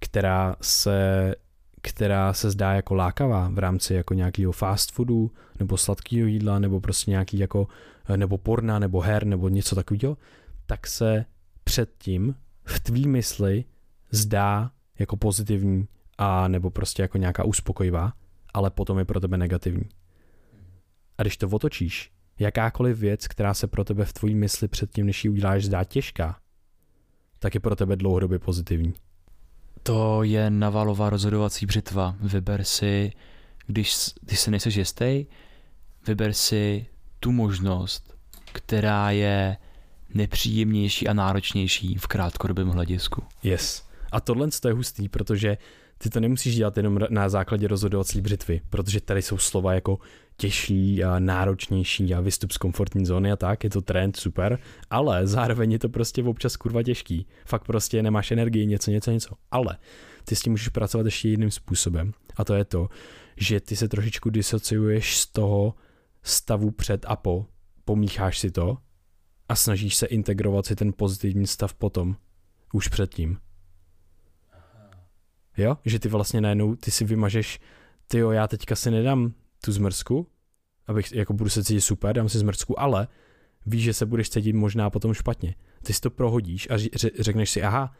[0.00, 1.34] která se
[1.82, 6.80] která se zdá jako lákavá v rámci jako nějakého fast foodu, nebo sladkého jídla, nebo
[6.80, 7.68] prostě nějaký jako,
[8.16, 10.16] nebo porna, nebo her, nebo něco takového,
[10.66, 11.24] tak se
[11.64, 12.34] předtím
[12.64, 13.64] v tvý mysli
[14.10, 15.88] zdá jako pozitivní
[16.18, 18.12] a nebo prostě jako nějaká uspokojivá,
[18.54, 19.88] ale potom je pro tebe negativní.
[21.18, 25.24] A když to otočíš, jakákoliv věc, která se pro tebe v tvojí mysli předtím, než
[25.24, 26.40] ji uděláš, zdá těžká,
[27.38, 28.94] tak je pro tebe dlouhodobě pozitivní.
[29.82, 32.16] To je navalová rozhodovací břitva.
[32.20, 33.12] Vyber si,
[33.66, 35.26] když, když se nejseš jistý,
[36.06, 36.86] vyber si
[37.20, 38.16] tu možnost,
[38.52, 39.56] která je
[40.14, 43.22] nepříjemnější a náročnější v krátkodobém hledisku.
[43.42, 43.86] Yes.
[44.12, 45.58] A tohle je hustý, protože
[45.98, 49.98] ty to nemusíš dělat jenom na základě rozhodovací břitvy, protože tady jsou slova jako
[50.36, 54.58] těžší a náročnější a vystup z komfortní zóny a tak, je to trend, super,
[54.90, 57.26] ale zároveň je to prostě občas kurva těžký.
[57.44, 59.34] Fakt prostě nemáš energii, něco, něco, něco.
[59.50, 59.78] Ale
[60.24, 62.88] ty s tím můžeš pracovat ještě jiným způsobem a to je to,
[63.36, 65.74] že ty se trošičku disociuješ z toho
[66.26, 67.46] stavu před a po,
[67.84, 68.78] pomícháš si to?
[69.48, 72.16] A snažíš se integrovat si ten pozitivní stav potom,
[72.72, 73.38] už předtím.
[75.56, 77.60] Jo, že ty vlastně najednou, ty si vymažeš,
[78.08, 79.32] ty jo, já teďka si nedám
[79.64, 80.26] tu zmrzku,
[80.86, 83.08] abych, jako budu se cítit super, dám si zmrzku, ale
[83.66, 85.54] víš, že se budeš cítit možná potom špatně.
[85.82, 86.74] Ty si to prohodíš a
[87.20, 87.94] řekneš si, aha,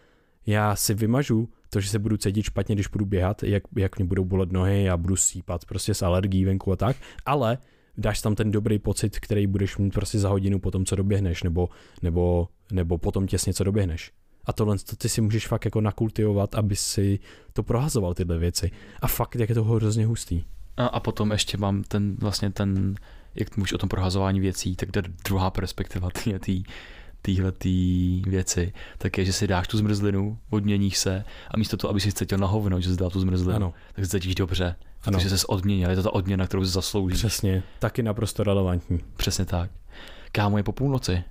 [0.46, 4.04] já si vymažu to, že se budu cítit špatně, když budu běhat, jak, jak mě
[4.04, 6.96] budou bolet nohy, já budu sípat prostě s alergií venku a tak,
[7.26, 7.58] ale
[7.98, 11.68] dáš tam ten dobrý pocit, který budeš mít prostě za hodinu potom, co doběhneš, nebo,
[12.02, 14.12] nebo, nebo potom těsně, co doběhneš.
[14.44, 17.18] A tohle to ty si můžeš fakt jako nakultivovat, aby si
[17.52, 18.70] to prohazoval tyhle věci.
[19.02, 20.44] A fakt, jak je to hrozně hustý.
[20.76, 22.94] A, a potom ještě mám ten vlastně ten,
[23.34, 26.08] jak mluvíš o tom prohazování věcí, tak jde druhá perspektiva
[26.40, 26.64] tý,
[27.22, 31.90] týhle tý věci, tak je, že si dáš tu zmrzlinu, odměníš se a místo toho,
[31.90, 33.74] aby si cítil na hovno, že jsi dal tu zmrzlinu, ano.
[33.92, 34.76] tak se cítíš dobře,
[35.06, 35.18] ano.
[35.18, 37.18] protože jsi odměnil, je to ta odměna, kterou si zasloužíš.
[37.18, 39.00] Přesně, taky naprosto relevantní.
[39.16, 39.70] Přesně tak.
[40.32, 41.24] Kámo je po půlnoci.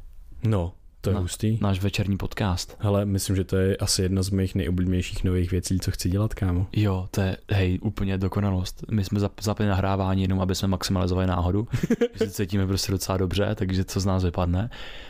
[0.43, 0.73] No,
[1.05, 1.57] to je na, hustý.
[1.61, 2.77] Náš večerní podcast.
[2.79, 6.33] Hele, myslím, že to je asi jedna z mých nejoblíbenějších nových věcí, co chci dělat,
[6.33, 6.67] kámo.
[6.71, 8.85] Jo, to je, hej, úplně dokonalost.
[8.91, 11.67] My jsme zapli nahrávání jenom, aby jsme maximalizovali náhodu.
[12.13, 14.69] že se cítíme prostě docela dobře, takže co z nás vypadne.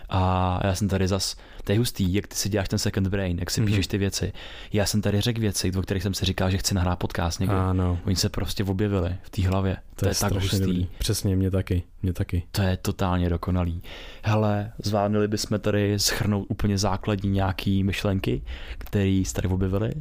[0.09, 1.35] A já jsem tady zas
[1.65, 3.67] To je hustý, jak ty si děláš ten second brain, jak si Mhm.
[3.67, 4.33] píšeš ty věci.
[4.73, 7.55] Já jsem tady řekl věci, o kterých jsem si říkal, že chci nahrát podcast někdy.
[7.55, 9.75] Ano, Oni se prostě objevili v té hlavě.
[9.75, 10.59] To, to, je, je, tak hustý.
[10.59, 10.87] dobrý.
[10.97, 12.43] Přesně, mě taky, mě taky.
[12.51, 13.81] To je totálně dokonalý.
[14.23, 18.41] Hele, zvládli bychom tady schrnout úplně základní nějaký myšlenky,
[18.77, 19.91] které se tady objevily.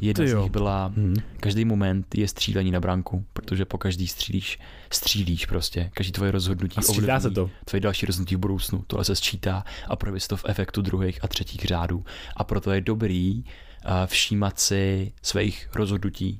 [0.00, 1.14] Jedna z nich byla, Hm.
[1.40, 4.58] každý moment je střílení na branku, protože po každý střílíš,
[4.90, 5.90] střílíš prostě.
[5.94, 7.50] Každý tvoje rozhodnutí A střídá se ovlivní to.
[7.64, 8.84] tvoje další rozhodnutí v budoucnu.
[8.86, 12.04] Tohle se sčítá a projeví se to v efektu druhých a třetích řádů.
[12.36, 16.38] A proto je dobrý uh, všímat si svých rozhodnutí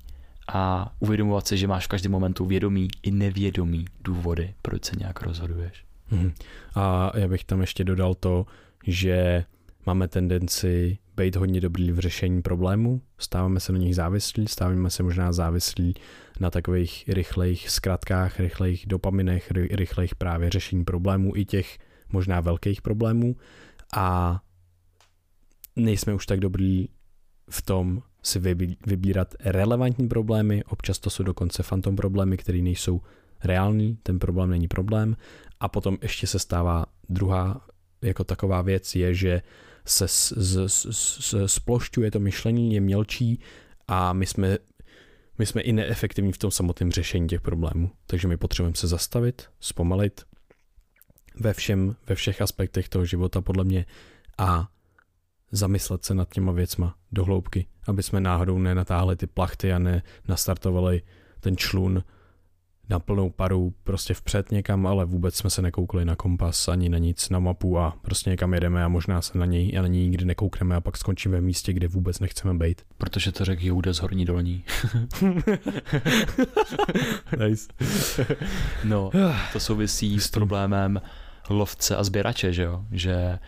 [0.49, 5.23] a uvědomovat si, že máš v každém momentu vědomí i nevědomí důvody, proč se nějak
[5.23, 5.85] rozhoduješ.
[6.11, 6.33] Mhm.
[6.75, 8.47] A já bych tam ještě dodal to,
[8.87, 9.45] že
[9.87, 15.03] máme tendenci být hodně dobrý v řešení problémů, stáváme se na nich závislí, stáváme se
[15.03, 15.95] možná závislí
[16.41, 21.79] na takových rychlejch zkratkách, rychlejch dopaminech, ry- rychlejch právě řešení problémů i těch
[22.13, 23.37] možná velkých problémů
[23.97, 24.41] a
[25.77, 26.89] nejsme už tak dobrý
[27.51, 33.01] v tom si vybí- vybírat relevantní problémy, občas to jsou dokonce fantom problémy, které nejsou
[33.45, 35.17] reální, ten problém není problém
[35.61, 37.67] a potom ještě se stává druhá
[38.03, 39.43] jako taková věc je, že
[39.87, 43.41] se z- z- z- splošťuje to myšlení, je mělčí
[43.89, 44.59] a my jsme,
[45.39, 47.91] my jsme i neefektivní v tom samotném řešení těch problémů.
[48.07, 50.23] Takže my potřebujeme se zastavit, zpomalit
[51.41, 53.87] ve všem, ve všech aspektech toho života podle mě
[54.39, 54.69] a
[55.53, 60.03] zamyslet se nad těma věcma do hloubky, aby jsme náhodou nenatáhli ty plachty a ne
[60.29, 61.03] nastartovali
[61.41, 62.03] ten člun
[62.91, 66.99] na plnou paru prostě vpřed někam, ale vůbec jsme se nekoukli na kompas ani na
[66.99, 70.09] nic, na mapu a prostě někam jedeme a možná se na něj a na něj
[70.09, 72.83] nikdy nekoukneme a pak skončíme v místě, kde vůbec nechceme být.
[72.99, 74.65] Protože to řekl Jouda z Horní Dolní.
[77.47, 77.69] nice.
[78.85, 79.11] No,
[79.53, 81.01] to souvisí s problémem
[81.51, 82.85] lovce a sběrače, že jo?
[82.91, 83.39] Že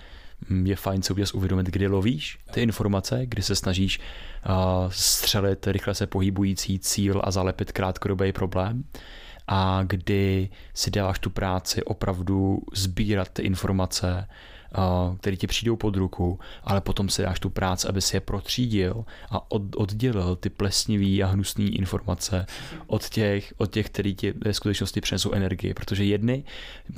[0.64, 4.00] je fajn si občas uvědomit, kdy lovíš ty informace, kdy se snažíš
[4.88, 8.84] střelit rychle se pohybující cíl a zalepit krátkodobý problém
[9.48, 14.28] a kdy si děláš tu práci opravdu sbírat ty informace,
[15.20, 19.04] které ti přijdou pod ruku, ale potom si dáš tu práci, aby si je protřídil
[19.30, 22.46] a od, oddělil ty plesnivý a hnusný informace
[22.86, 26.44] od těch, od těch, který ti ve skutečnosti přinesou energii, protože jedny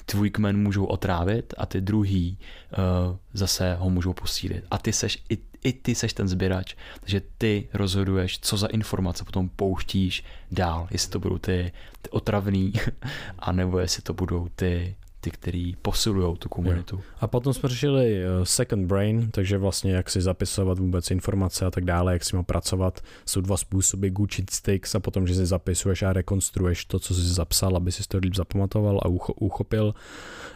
[0.06, 4.64] tvůj kmen můžou otrávit a ty druhý uh, zase ho můžou posílit.
[4.70, 9.24] A ty seš, i, i ty seš ten sběrač, takže ty rozhoduješ, co za informace
[9.24, 12.72] potom pouštíš dál, jestli to budou ty, ty otravný,
[13.38, 17.00] anebo jestli to budou ty, ty, který posilují tu komunitu.
[17.20, 21.70] A potom jsme řešili eh, second brain, takže vlastně jak si zapisovat vůbec informace a
[21.70, 23.00] tak dále, jak s nimi pracovat.
[23.26, 27.20] Jsou dva způsoby gučit sticks a potom, že si zapisuješ a rekonstruuješ to, co jsi
[27.20, 29.94] zapsal, aby si to líp zapamatoval a ucho- uchopil.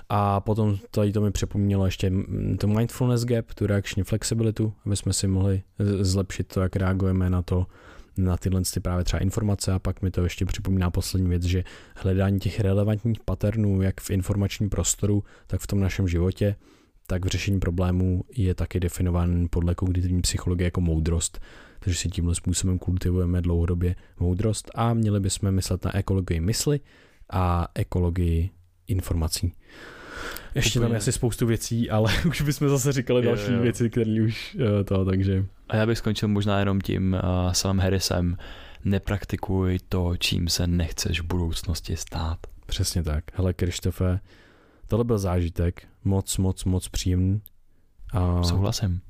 [0.08, 2.12] A potom tady to mi připomnělo ještě
[2.58, 5.62] to mindfulness gap, tu reakční flexibilitu, aby jsme si mohli
[6.00, 7.66] zlepšit to, jak reagujeme na to,
[8.16, 11.64] na tyhle ty právě třeba informace a pak mi to ještě připomíná poslední věc, že
[11.96, 16.56] hledání těch relevantních patternů, jak v informačním prostoru, tak v tom našem životě,
[17.06, 21.40] tak v řešení problémů je taky definován podle kognitivní psychologie jako moudrost.
[21.78, 26.80] Takže si tímhle způsobem kultivujeme dlouhodobě moudrost a měli bychom myslet na ekologii mysli
[27.30, 28.50] a ekologii
[28.86, 29.52] informací.
[30.54, 30.94] Ještě tam Úplně.
[30.94, 33.60] je asi spoustu věcí, ale už bychom zase říkali Jo, další jo.
[33.60, 37.80] věci, které už uh, to, takže A já bych skončil možná jenom tím uh, samým
[37.80, 38.36] Harrisem,
[38.84, 42.38] nepraktikuj to, čím se nechceš v budoucnosti stát.
[42.66, 43.24] Přesně tak.
[43.34, 44.20] Hele, Krištofe,
[44.88, 47.40] tohle byl zážitek, moc, moc, moc příjemný.
[48.12, 49.00] A Souhlasím.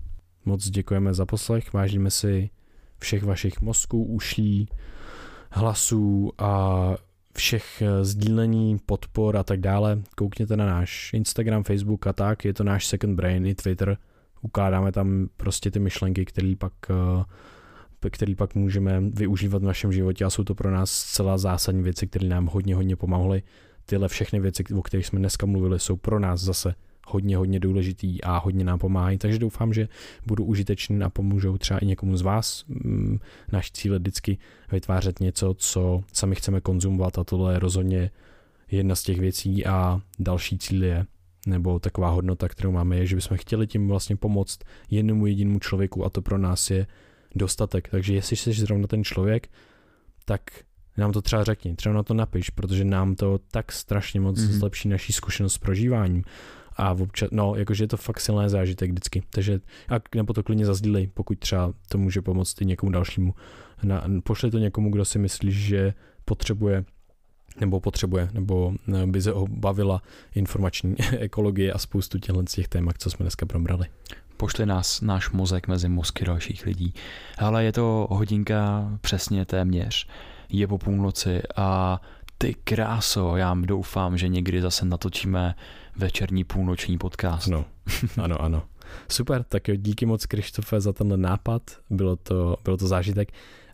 [0.45, 2.51] moc děkujeme za poslech, vážíme si
[2.99, 4.69] všech vašich mozků, uší,
[5.51, 6.95] hlasů a
[7.37, 10.03] všech eh, sdílení, podpor a tak dále.
[10.17, 13.99] Koukněte na náš Instagram, Facebook a tak, je to náš Second Brain i Twitter.
[14.43, 17.25] Ukládáme tam prostě ty myšlenky, které pak eh,
[18.11, 22.07] který pak můžeme využívat v našem životě a jsou to pro nás zcela zásadní věci,
[22.07, 23.43] které nám hodně, hodně pomohly.
[23.87, 26.75] Tyhle všechny věci, o kterých jsme dneska mluvili, jsou pro nás zase
[27.07, 29.89] hodně, hodně důležitý a hodně nám pomáhají, takže doufám, že
[30.27, 32.65] budu užitečný a pomůžou třeba i někomu z vás.
[32.69, 33.19] Mm,
[33.53, 34.39] Náš cíl je vždycky
[34.73, 38.11] vytvářet něco, co sami chceme konzumovat a tohle je rozhodně
[38.71, 41.07] jedna z těch věcí a další cíl je
[41.47, 44.59] nebo taková hodnota, kterou máme, je, že bychom chtěli tím vlastně pomoct
[44.91, 46.87] jednomu jedinému člověku a to pro nás je
[47.35, 47.89] dostatek.
[47.89, 49.49] Takže jestli jsi zrovna ten člověk,
[50.25, 50.43] tak
[50.97, 54.49] nám to třeba řekni, třeba na to napiš, protože nám to tak strašně moc Mhm.
[54.49, 54.59] mm-hmm.
[54.59, 56.25] zlepší naší zkušenost s prožíváním.
[56.77, 59.23] A občas, no, jakože je to fakt silný zážitek vždycky.
[59.31, 63.35] Takže, a nebo to klidně zazdílej, pokud třeba to může pomoct i někomu dalšímu.
[63.83, 66.85] Na, pošli to někomu, kdo si myslí, že potřebuje
[67.61, 70.03] nebo potřebuje, nebo eh, by se ho bavila
[70.35, 73.87] informační ekologie a spoustu těchto těch témat, co jsme dneska probrali.
[74.37, 76.95] pošli nás, náš mozek mezi mozky dalších lidí.
[77.39, 80.07] Ale je to hodinka přesně téměř.
[80.49, 82.01] Je po půlnoci a
[82.39, 85.55] ty kráso, já doufám, že někdy zase natočíme
[85.97, 87.49] večerní půlnoční podcast.
[87.49, 87.65] No,
[88.23, 88.63] ano, ano.
[89.09, 93.33] Super, tak jo, díky moc Krištofe za tenhle nápad, bylo to, bylo to zážitek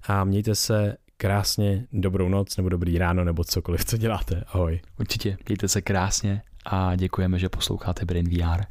[0.08, 4.44] a mějte se krásně, dobrou noc nebo dobrý ráno nebo cokoliv, co děláte.
[4.46, 4.80] Ahoj.
[5.00, 8.64] Určitě, mějte se krásně a děkujeme, že posloucháte Brain VR.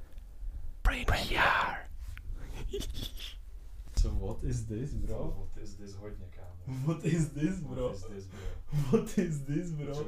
[0.83, 1.77] Brain, Brain VR.
[4.01, 5.33] So what is this, bro?
[5.37, 6.77] What is this hodně, kámo?
[6.87, 7.89] What is this, bro?
[7.89, 8.99] What is this, bro?
[8.99, 10.05] What is this, bro?